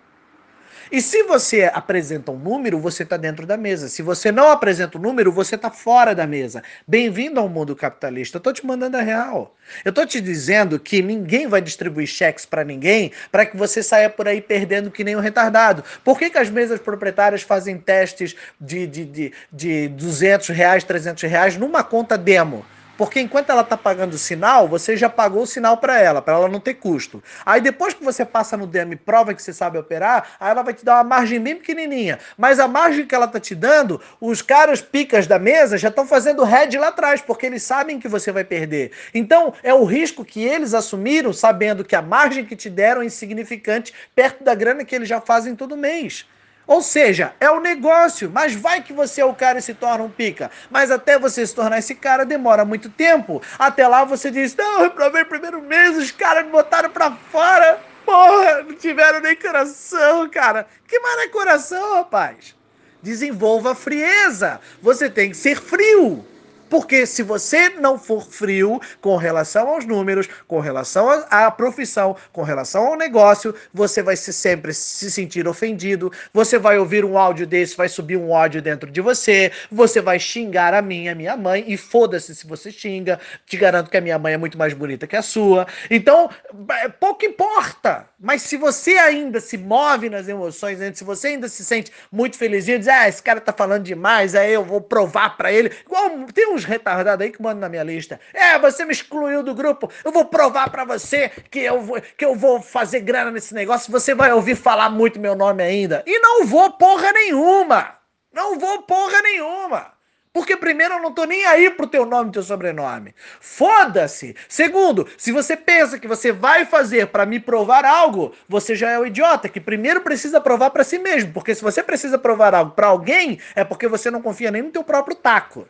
E 0.93 1.01
se 1.01 1.23
você 1.23 1.71
apresenta 1.73 2.31
um 2.31 2.37
número, 2.37 2.77
você 2.77 3.01
está 3.01 3.17
dentro 3.17 3.47
da 3.47 3.57
mesa. 3.57 3.89
Se 3.89 4.03
você 4.03 4.31
não 4.31 4.51
apresenta 4.51 4.95
um 4.95 5.01
número, 5.01 5.31
você 5.31 5.55
está 5.55 5.71
fora 5.71 6.13
da 6.13 6.27
mesa. 6.27 6.61
Bem-vindo 6.87 7.39
ao 7.39 7.49
mundo 7.49 7.75
capitalista. 7.75 8.37
Eu 8.37 8.37
estou 8.37 8.53
te 8.53 8.63
mandando 8.63 8.97
a 8.97 9.01
real. 9.01 9.55
Eu 9.83 9.89
estou 9.89 10.05
te 10.05 10.21
dizendo 10.21 10.79
que 10.79 11.01
ninguém 11.01 11.47
vai 11.47 11.63
distribuir 11.63 12.05
cheques 12.05 12.45
para 12.45 12.63
ninguém 12.63 13.11
para 13.31 13.43
que 13.43 13.57
você 13.57 13.81
saia 13.81 14.07
por 14.07 14.27
aí 14.27 14.39
perdendo 14.39 14.91
que 14.91 15.03
nem 15.03 15.15
um 15.15 15.19
retardado. 15.19 15.83
Por 16.03 16.19
que, 16.19 16.29
que 16.29 16.37
as 16.37 16.51
mesas 16.51 16.79
proprietárias 16.79 17.41
fazem 17.41 17.79
testes 17.79 18.35
de, 18.61 18.85
de, 18.85 19.03
de, 19.03 19.33
de 19.51 19.87
200 19.87 20.49
reais, 20.49 20.83
300 20.83 21.23
reais 21.23 21.57
numa 21.57 21.83
conta 21.83 22.15
demo? 22.15 22.63
Porque 22.97 23.19
enquanto 23.19 23.49
ela 23.49 23.61
está 23.61 23.75
pagando 23.75 24.13
o 24.13 24.17
sinal, 24.17 24.67
você 24.67 24.95
já 24.95 25.09
pagou 25.09 25.43
o 25.43 25.47
sinal 25.47 25.77
para 25.77 25.99
ela, 25.99 26.21
para 26.21 26.35
ela 26.35 26.47
não 26.47 26.59
ter 26.59 26.75
custo. 26.75 27.23
Aí 27.45 27.59
depois 27.59 27.93
que 27.93 28.03
você 28.03 28.23
passa 28.23 28.55
no 28.55 28.67
DM 28.67 28.95
prova 28.95 29.33
que 29.33 29.41
você 29.41 29.51
sabe 29.51 29.77
operar, 29.77 30.35
aí 30.39 30.51
ela 30.51 30.61
vai 30.61 30.73
te 30.73 30.85
dar 30.85 30.95
uma 30.95 31.03
margem 31.03 31.39
bem 31.39 31.55
pequenininha. 31.55 32.19
Mas 32.37 32.59
a 32.59 32.67
margem 32.67 33.05
que 33.05 33.15
ela 33.15 33.25
está 33.25 33.39
te 33.39 33.55
dando, 33.55 33.99
os 34.21 34.41
caras 34.41 34.81
picas 34.81 35.25
da 35.25 35.39
mesa 35.39 35.77
já 35.77 35.89
estão 35.89 36.05
fazendo 36.05 36.43
head 36.43 36.77
lá 36.77 36.89
atrás, 36.89 37.21
porque 37.21 37.45
eles 37.45 37.63
sabem 37.63 37.99
que 37.99 38.07
você 38.07 38.31
vai 38.31 38.43
perder. 38.43 38.91
Então 39.13 39.53
é 39.63 39.73
o 39.73 39.83
risco 39.83 40.23
que 40.23 40.43
eles 40.43 40.73
assumiram, 40.73 41.33
sabendo 41.33 41.83
que 41.83 41.95
a 41.95 42.01
margem 42.01 42.45
que 42.45 42.55
te 42.55 42.69
deram 42.69 43.01
é 43.01 43.05
insignificante 43.05 43.93
perto 44.15 44.43
da 44.43 44.53
grana 44.53 44.85
que 44.85 44.95
eles 44.95 45.09
já 45.09 45.19
fazem 45.19 45.55
todo 45.55 45.75
mês. 45.75 46.25
Ou 46.65 46.81
seja, 46.81 47.33
é 47.39 47.49
o 47.49 47.57
um 47.57 47.59
negócio, 47.59 48.29
mas 48.33 48.55
vai 48.55 48.81
que 48.81 48.93
você 48.93 49.21
é 49.21 49.25
o 49.25 49.33
cara 49.33 49.59
e 49.59 49.61
se 49.61 49.73
torna 49.73 50.03
um 50.03 50.09
pica. 50.09 50.49
Mas 50.69 50.91
até 50.91 51.19
você 51.19 51.45
se 51.45 51.53
tornar 51.53 51.79
esse 51.79 51.93
cara 51.93 52.25
demora 52.25 52.63
muito 52.63 52.89
tempo. 52.89 53.41
Até 53.59 53.87
lá 53.87 54.03
você 54.03 54.31
diz: 54.31 54.55
Não, 54.55 54.79
eu 54.79 54.83
reprovei 54.83 55.25
primeiro 55.25 55.61
mês, 55.61 55.97
os 55.97 56.11
caras 56.11 56.45
me 56.45 56.51
botaram 56.51 56.89
pra 56.89 57.11
fora. 57.31 57.79
Porra, 58.05 58.63
não 58.63 58.75
tiveram 58.75 59.21
nem 59.21 59.35
coração, 59.35 60.29
cara. 60.29 60.67
Que 60.87 60.99
mal 60.99 61.19
é 61.19 61.27
coração, 61.27 61.95
rapaz? 61.95 62.55
Desenvolva 63.01 63.75
frieza. 63.75 64.59
Você 64.81 65.09
tem 65.09 65.29
que 65.29 65.37
ser 65.37 65.59
frio. 65.59 66.25
Porque 66.73 67.05
se 67.05 67.21
você 67.21 67.69
não 67.69 67.99
for 67.99 68.25
frio 68.25 68.81
com 68.99 69.15
relação 69.15 69.69
aos 69.69 69.85
números, 69.85 70.27
com 70.47 70.59
relação 70.59 71.07
à 71.29 71.51
profissão, 71.51 72.17
com 72.31 72.41
relação 72.41 72.87
ao 72.87 72.95
negócio, 72.95 73.53
você 73.71 74.01
vai 74.01 74.15
se 74.15 74.33
sempre 74.33 74.73
se 74.73 75.11
sentir 75.11 75.47
ofendido. 75.47 76.11
Você 76.33 76.57
vai 76.57 76.79
ouvir 76.79 77.05
um 77.05 77.15
áudio 77.15 77.45
desse, 77.45 77.77
vai 77.77 77.87
subir 77.87 78.17
um 78.17 78.31
ódio 78.31 78.59
dentro 78.59 78.89
de 78.89 79.01
você. 79.01 79.51
Você 79.71 80.01
vai 80.01 80.17
xingar 80.17 80.73
a 80.73 80.81
minha, 80.81 81.11
a 81.11 81.15
minha 81.15 81.37
mãe, 81.37 81.63
e 81.67 81.77
foda-se 81.77 82.33
se 82.33 82.47
você 82.47 82.71
xinga. 82.71 83.19
Te 83.45 83.55
garanto 83.55 83.91
que 83.91 83.97
a 83.97 84.01
minha 84.01 84.17
mãe 84.17 84.33
é 84.33 84.37
muito 84.37 84.57
mais 84.57 84.73
bonita 84.73 85.05
que 85.05 85.15
a 85.15 85.21
sua. 85.21 85.67
Então, 85.91 86.27
é, 86.71 86.89
pouco 86.89 87.23
importa. 87.23 88.07
Mas 88.19 88.41
se 88.41 88.57
você 88.57 88.97
ainda 88.97 89.39
se 89.39 89.59
move 89.59 90.09
nas 90.09 90.27
emoções, 90.27 90.79
se 90.97 91.03
você 91.03 91.27
ainda 91.27 91.47
se 91.47 91.63
sente 91.63 91.91
muito 92.11 92.35
felizinho, 92.35 92.79
diz, 92.79 92.87
ah, 92.87 93.07
esse 93.07 93.21
cara 93.21 93.39
tá 93.39 93.53
falando 93.53 93.83
demais, 93.83 94.33
aí 94.33 94.51
eu 94.51 94.63
vou 94.63 94.81
provar 94.81 95.37
para 95.37 95.51
ele. 95.51 95.71
Igual 95.85 96.25
tem 96.33 96.51
uns 96.51 96.62
retardados 96.63 97.25
aí 97.25 97.31
que 97.31 97.41
mandam 97.41 97.61
na 97.61 97.69
minha 97.69 97.83
lista. 97.83 98.19
É, 98.33 98.57
você 98.59 98.85
me 98.85 98.91
excluiu 98.91 99.43
do 99.43 99.53
grupo. 99.53 99.89
Eu 100.03 100.11
vou 100.11 100.25
provar 100.25 100.69
para 100.69 100.83
você 100.83 101.29
que 101.49 101.59
eu 101.59 101.81
vou, 101.81 102.01
que 102.01 102.25
eu 102.25 102.35
vou 102.35 102.61
fazer 102.61 103.01
grana 103.01 103.31
nesse 103.31 103.53
negócio. 103.53 103.91
Você 103.91 104.13
vai 104.13 104.31
ouvir 104.33 104.55
falar 104.55 104.89
muito 104.89 105.19
meu 105.19 105.35
nome 105.35 105.63
ainda. 105.63 106.03
E 106.05 106.19
não 106.19 106.45
vou 106.45 106.71
porra 106.71 107.11
nenhuma. 107.11 107.97
Não 108.31 108.57
vou 108.57 108.81
porra 108.83 109.21
nenhuma. 109.21 109.93
Porque 110.33 110.57
primeiro 110.57 110.95
eu 110.95 110.99
não 110.99 111.13
tô 111.13 111.25
nem 111.25 111.45
aí 111.45 111.69
pro 111.69 111.85
teu 111.85 112.07
nome 112.07 112.29
e 112.29 112.33
teu 112.33 112.41
sobrenome. 112.41 113.13
Foda-se. 113.39 114.35
Segundo, 114.49 115.07
se 115.15 115.31
você 115.31 115.55
pensa 115.55 115.99
que 115.99 116.07
você 116.07 116.31
vai 116.31 116.65
fazer 116.65 117.07
para 117.07 117.23
me 117.23 117.39
provar 117.39 117.85
algo, 117.85 118.33
você 118.49 118.73
já 118.75 118.89
é 118.89 118.97
o 118.97 119.05
idiota 119.05 119.47
que 119.47 119.61
primeiro 119.61 120.01
precisa 120.01 120.41
provar 120.41 120.71
para 120.71 120.83
si 120.83 120.97
mesmo, 120.97 121.31
porque 121.31 121.53
se 121.53 121.61
você 121.61 121.83
precisa 121.83 122.17
provar 122.17 122.55
algo 122.55 122.71
para 122.71 122.87
alguém, 122.87 123.39
é 123.53 123.63
porque 123.63 123.87
você 123.87 124.09
não 124.09 124.23
confia 124.23 124.49
nem 124.49 124.63
no 124.63 124.71
teu 124.71 124.83
próprio 124.83 125.15
taco. 125.15 125.67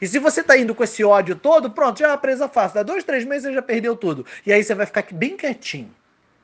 E 0.00 0.06
se 0.06 0.18
você 0.18 0.42
tá 0.42 0.56
indo 0.56 0.74
com 0.74 0.84
esse 0.84 1.04
ódio 1.04 1.36
todo, 1.36 1.70
pronto, 1.70 1.98
já 1.98 2.06
é 2.06 2.10
uma 2.10 2.18
presa 2.18 2.48
fácil. 2.48 2.74
Dá 2.76 2.82
dois, 2.82 3.04
três 3.04 3.24
meses 3.24 3.44
você 3.44 3.54
já 3.54 3.62
perdeu 3.62 3.96
tudo. 3.96 4.26
E 4.46 4.52
aí 4.52 4.62
você 4.62 4.74
vai 4.74 4.86
ficar 4.86 5.06
bem 5.12 5.36
quietinho. 5.36 5.90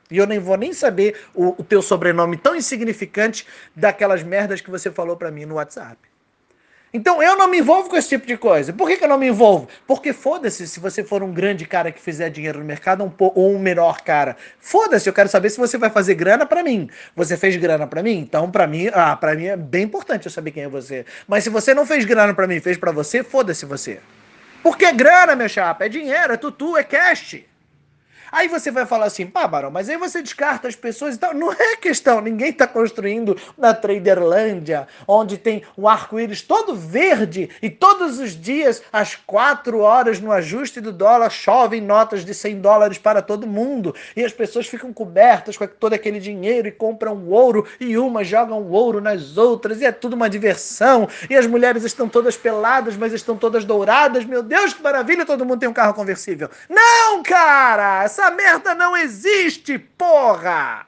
E 0.09 0.17
eu 0.17 0.27
nem 0.27 0.39
vou 0.39 0.57
nem 0.57 0.73
saber 0.73 1.19
o, 1.33 1.61
o 1.61 1.63
teu 1.63 1.81
sobrenome 1.81 2.35
tão 2.37 2.55
insignificante 2.55 3.47
daquelas 3.75 4.23
merdas 4.23 4.59
que 4.59 4.69
você 4.69 4.91
falou 4.91 5.15
para 5.15 5.31
mim 5.31 5.45
no 5.45 5.55
WhatsApp. 5.55 6.10
Então 6.93 7.23
eu 7.23 7.37
não 7.37 7.47
me 7.47 7.59
envolvo 7.59 7.89
com 7.89 7.95
esse 7.95 8.09
tipo 8.09 8.27
de 8.27 8.35
coisa. 8.35 8.73
Por 8.73 8.87
que, 8.87 8.97
que 8.97 9.03
eu 9.03 9.07
não 9.07 9.17
me 9.17 9.27
envolvo? 9.27 9.67
Porque 9.87 10.11
foda-se 10.11 10.67
se 10.67 10.79
você 10.79 11.03
for 11.03 11.23
um 11.23 11.31
grande 11.31 11.65
cara 11.65 11.89
que 11.91 12.01
fizer 12.01 12.29
dinheiro 12.29 12.59
no 12.59 12.65
mercado 12.65 13.13
ou 13.17 13.55
um 13.55 13.59
menor 13.59 14.01
cara. 14.01 14.35
Foda-se, 14.59 15.07
eu 15.07 15.13
quero 15.13 15.29
saber 15.29 15.49
se 15.49 15.57
você 15.57 15.77
vai 15.77 15.89
fazer 15.89 16.15
grana 16.15 16.45
para 16.45 16.61
mim. 16.61 16.89
Você 17.15 17.37
fez 17.37 17.55
grana 17.55 17.87
para 17.87 18.03
mim? 18.03 18.17
Então 18.17 18.51
para 18.51 18.67
mim, 18.67 18.89
ah, 18.93 19.15
para 19.15 19.35
mim 19.35 19.45
é 19.45 19.55
bem 19.55 19.83
importante 19.83 20.25
eu 20.25 20.31
saber 20.31 20.51
quem 20.51 20.63
é 20.63 20.67
você. 20.67 21.05
Mas 21.27 21.45
se 21.45 21.49
você 21.49 21.73
não 21.73 21.85
fez 21.85 22.03
grana 22.03 22.33
para 22.33 22.45
mim, 22.45 22.59
fez 22.59 22.77
para 22.77 22.91
você, 22.91 23.23
foda-se 23.23 23.65
você. 23.65 23.99
Porque 24.61 24.83
é 24.85 24.91
grana, 24.91 25.35
meu 25.35 25.47
chapa, 25.47 25.85
é 25.85 25.89
dinheiro, 25.89 26.33
é 26.33 26.37
tutu, 26.37 26.75
é 26.75 26.83
cash. 26.83 27.41
Aí 28.31 28.47
você 28.47 28.71
vai 28.71 28.85
falar 28.85 29.05
assim, 29.07 29.27
pá, 29.27 29.45
Barão, 29.45 29.69
mas 29.69 29.89
aí 29.89 29.97
você 29.97 30.21
descarta 30.21 30.67
as 30.67 30.75
pessoas 30.75 31.15
e 31.15 31.17
tal. 31.19 31.33
Não 31.33 31.51
é 31.51 31.75
questão, 31.75 32.21
ninguém 32.21 32.49
está 32.49 32.65
construindo 32.65 33.37
na 33.57 33.73
Traderlândia, 33.73 34.87
onde 35.07 35.37
tem 35.37 35.63
um 35.77 35.87
arco-íris 35.87 36.41
todo 36.41 36.73
verde 36.73 37.49
e 37.61 37.69
todos 37.69 38.19
os 38.19 38.31
dias, 38.31 38.81
às 38.91 39.15
quatro 39.15 39.79
horas 39.79 40.19
no 40.19 40.31
ajuste 40.31 40.79
do 40.79 40.93
dólar, 40.93 41.29
chovem 41.29 41.81
notas 41.81 42.23
de 42.23 42.33
100 42.33 42.61
dólares 42.61 42.97
para 42.97 43.21
todo 43.21 43.45
mundo 43.45 43.93
e 44.15 44.23
as 44.23 44.31
pessoas 44.31 44.67
ficam 44.67 44.93
cobertas 44.93 45.57
com 45.57 45.67
todo 45.67 45.93
aquele 45.93 46.19
dinheiro 46.19 46.67
e 46.67 46.71
compram 46.71 47.27
ouro 47.27 47.67
e 47.79 47.97
umas 47.97 48.27
jogam 48.27 48.63
ouro 48.69 49.01
nas 49.01 49.37
outras 49.37 49.81
e 49.81 49.85
é 49.85 49.91
tudo 49.91 50.13
uma 50.13 50.29
diversão 50.29 51.07
e 51.29 51.35
as 51.35 51.45
mulheres 51.45 51.83
estão 51.83 52.07
todas 52.07 52.37
peladas, 52.37 52.95
mas 52.95 53.11
estão 53.11 53.35
todas 53.35 53.65
douradas. 53.65 54.23
Meu 54.23 54.41
Deus, 54.41 54.73
que 54.73 54.81
maravilha, 54.81 55.25
todo 55.25 55.45
mundo 55.45 55.59
tem 55.59 55.69
um 55.69 55.73
carro 55.73 55.93
conversível. 55.93 56.49
Não, 56.69 57.21
cara! 57.23 58.03
Essa 58.03 58.20
essa 58.21 58.29
merda 58.29 58.75
não 58.75 58.95
existe, 58.95 59.79
porra! 59.79 60.85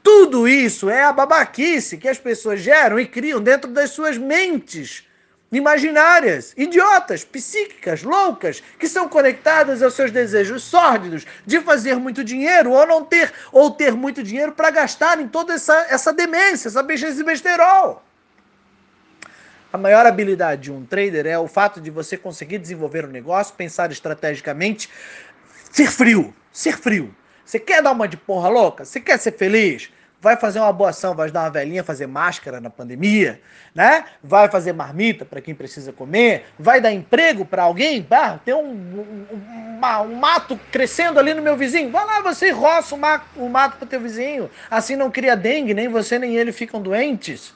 Tudo 0.00 0.46
isso 0.46 0.88
é 0.88 1.02
a 1.02 1.12
babaquice 1.12 1.98
que 1.98 2.08
as 2.08 2.18
pessoas 2.18 2.60
geram 2.60 3.00
e 3.00 3.06
criam 3.06 3.40
dentro 3.40 3.70
das 3.70 3.90
suas 3.90 4.16
mentes 4.16 5.04
imaginárias, 5.50 6.54
idiotas, 6.56 7.24
psíquicas, 7.24 8.02
loucas, 8.02 8.62
que 8.78 8.88
são 8.88 9.08
conectadas 9.08 9.82
aos 9.82 9.94
seus 9.94 10.10
desejos 10.10 10.62
sórdidos 10.62 11.26
de 11.44 11.60
fazer 11.60 11.96
muito 11.96 12.24
dinheiro 12.24 12.70
ou 12.70 12.86
não 12.86 13.04
ter, 13.04 13.32
ou 13.52 13.70
ter 13.70 13.92
muito 13.92 14.22
dinheiro 14.22 14.52
para 14.52 14.70
gastar 14.70 15.20
em 15.20 15.28
toda 15.28 15.52
essa, 15.52 15.86
essa 15.90 16.12
demência, 16.12 16.68
essa 16.68 16.82
besteira, 16.82 17.14
esse 17.14 17.24
besterol. 17.24 18.02
A 19.72 19.78
maior 19.78 20.04
habilidade 20.04 20.62
de 20.62 20.72
um 20.72 20.84
trader 20.84 21.26
é 21.26 21.38
o 21.38 21.48
fato 21.48 21.80
de 21.80 21.90
você 21.90 22.14
conseguir 22.14 22.58
desenvolver 22.58 23.06
um 23.06 23.10
negócio, 23.10 23.54
pensar 23.54 23.90
estrategicamente, 23.90 24.90
Ser 25.72 25.90
frio, 25.90 26.34
ser 26.52 26.76
frio. 26.76 27.14
Você 27.46 27.58
quer 27.58 27.82
dar 27.82 27.92
uma 27.92 28.06
de 28.06 28.18
porra 28.18 28.50
louca? 28.50 28.84
Você 28.84 29.00
quer 29.00 29.18
ser 29.18 29.32
feliz? 29.32 29.90
Vai 30.20 30.36
fazer 30.36 30.60
uma 30.60 30.70
boa 30.70 30.90
ação, 30.90 31.14
vai 31.14 31.24
ajudar 31.24 31.44
uma 31.44 31.50
velhinha 31.50 31.80
a 31.80 31.84
fazer 31.84 32.06
máscara 32.06 32.60
na 32.60 32.68
pandemia, 32.68 33.40
né? 33.74 34.04
Vai 34.22 34.50
fazer 34.50 34.74
marmita 34.74 35.24
para 35.24 35.40
quem 35.40 35.54
precisa 35.54 35.90
comer, 35.90 36.44
vai 36.58 36.78
dar 36.78 36.92
emprego 36.92 37.46
para 37.46 37.62
alguém, 37.62 38.06
ah, 38.10 38.38
tem 38.44 38.52
um, 38.54 38.60
um, 38.60 39.26
um, 39.32 40.14
mato 40.14 40.60
crescendo 40.70 41.18
ali 41.18 41.32
no 41.32 41.42
meu 41.42 41.56
vizinho, 41.56 41.90
vai 41.90 42.04
lá 42.04 42.20
você 42.20 42.50
roça 42.50 42.94
o 42.94 42.98
mato, 42.98 43.24
o 43.34 43.48
mato 43.48 43.78
para 43.78 43.88
teu 43.88 44.00
vizinho, 44.00 44.50
assim 44.70 44.94
não 44.94 45.10
cria 45.10 45.34
dengue, 45.34 45.74
nem 45.74 45.88
você 45.88 46.18
nem 46.18 46.36
ele 46.36 46.52
ficam 46.52 46.80
doentes. 46.80 47.54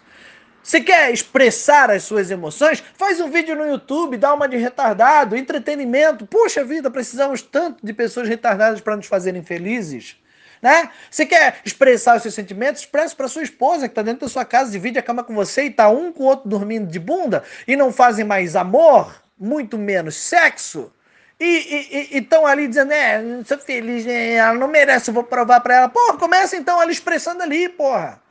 Você 0.67 0.81
quer 0.81 1.13
expressar 1.13 1.93
as 1.93 2.03
suas 2.03 2.29
emoções? 2.29 2.83
Faz 2.95 3.21
um 3.21 3.31
vídeo 3.31 3.55
no 3.55 3.65
YouTube, 3.65 4.17
dá 4.17 4.35
uma 4.35 4.49
de 4.49 4.57
retardado, 4.57 5.37
entretenimento. 5.37 6.27
Puxa 6.27 6.65
vida, 6.65 6.91
precisamos 6.91 7.41
tanto 7.41 7.87
de 7.87 7.93
pessoas 7.93 8.29
retardadas 8.29 8.81
para 8.81 8.97
nos 8.97 9.07
fazerem 9.07 9.45
felizes. 9.45 10.17
né? 10.61 10.91
Você 11.09 11.25
quer 11.25 11.61
expressar 11.65 12.17
os 12.17 12.23
seus 12.23 12.35
sentimentos? 12.35 12.83
Expresse 12.83 13.15
para 13.15 13.29
sua 13.29 13.45
esposa 13.45 13.87
que 13.87 13.93
está 13.93 14.03
dentro 14.03 14.23
da 14.23 14.29
sua 14.29 14.45
casa, 14.45 14.73
divide 14.73 14.99
a 14.99 15.03
cama 15.03 15.23
com 15.23 15.33
você 15.37 15.67
e 15.67 15.71
tá 15.71 15.89
um 15.89 16.11
com 16.11 16.25
o 16.25 16.27
outro 16.27 16.49
dormindo 16.49 16.91
de 16.91 16.99
bunda 16.99 17.45
e 17.69 17.77
não 17.77 17.93
fazem 17.93 18.25
mais 18.25 18.57
amor, 18.57 19.23
muito 19.39 19.79
menos 19.79 20.17
sexo. 20.17 20.93
E 21.39 22.09
estão 22.11 22.45
ali 22.45 22.67
dizendo, 22.67 22.91
é, 22.91 23.23
não 23.23 23.45
sou 23.45 23.59
feliz, 23.59 24.05
né? 24.05 24.33
ela 24.33 24.55
não 24.55 24.67
merece, 24.67 25.11
eu 25.11 25.15
vou 25.15 25.23
provar 25.23 25.61
para 25.61 25.77
ela. 25.77 25.89
Porra, 25.89 26.19
começa 26.19 26.57
então 26.57 26.81
ali 26.81 26.91
expressando 26.91 27.41
ali, 27.41 27.69
porra. 27.69 28.26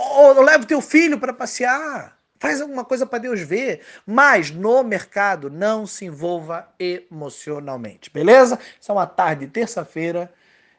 Ou, 0.00 0.42
leva 0.42 0.64
o 0.64 0.66
teu 0.66 0.80
filho 0.80 1.18
para 1.18 1.32
passear. 1.32 2.16
Faz 2.38 2.60
alguma 2.60 2.84
coisa 2.84 3.04
para 3.04 3.18
Deus 3.18 3.40
ver. 3.40 3.82
Mas 4.06 4.50
no 4.50 4.82
mercado 4.82 5.50
não 5.50 5.86
se 5.86 6.06
envolva 6.06 6.68
emocionalmente, 6.78 8.10
beleza? 8.10 8.58
Isso 8.80 8.90
é 8.90 8.94
uma 8.94 9.06
tarde, 9.06 9.46
terça-feira. 9.46 10.32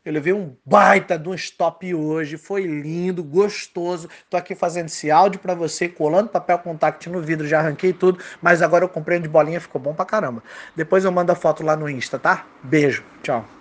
Eu 0.04 0.12
levei 0.12 0.34
um 0.34 0.56
baita 0.66 1.20
de 1.20 1.30
um 1.30 1.36
stop 1.36 1.94
hoje, 1.94 2.36
foi 2.36 2.64
lindo, 2.64 3.24
gostoso. 3.24 4.10
Tô 4.28 4.36
aqui 4.36 4.56
fazendo 4.56 4.88
esse 4.88 5.12
áudio 5.12 5.40
para 5.40 5.54
você, 5.54 5.88
colando 5.88 6.30
papel 6.30 6.58
contact 6.58 7.08
no 7.08 7.22
vidro, 7.22 7.48
já 7.48 7.60
arranquei 7.60 7.94
tudo, 7.94 8.18
mas 8.42 8.64
agora 8.64 8.84
eu 8.84 8.90
comprei 8.90 9.20
um 9.20 9.22
de 9.22 9.30
bolinha, 9.30 9.62
ficou 9.62 9.80
bom 9.80 9.94
pra 9.94 10.04
caramba. 10.04 10.42
Depois 10.76 11.06
eu 11.06 11.12
mando 11.12 11.32
a 11.32 11.36
foto 11.36 11.64
lá 11.64 11.76
no 11.76 11.88
Insta, 11.88 12.18
tá? 12.18 12.48
Beijo, 12.64 13.04
tchau. 13.22 13.61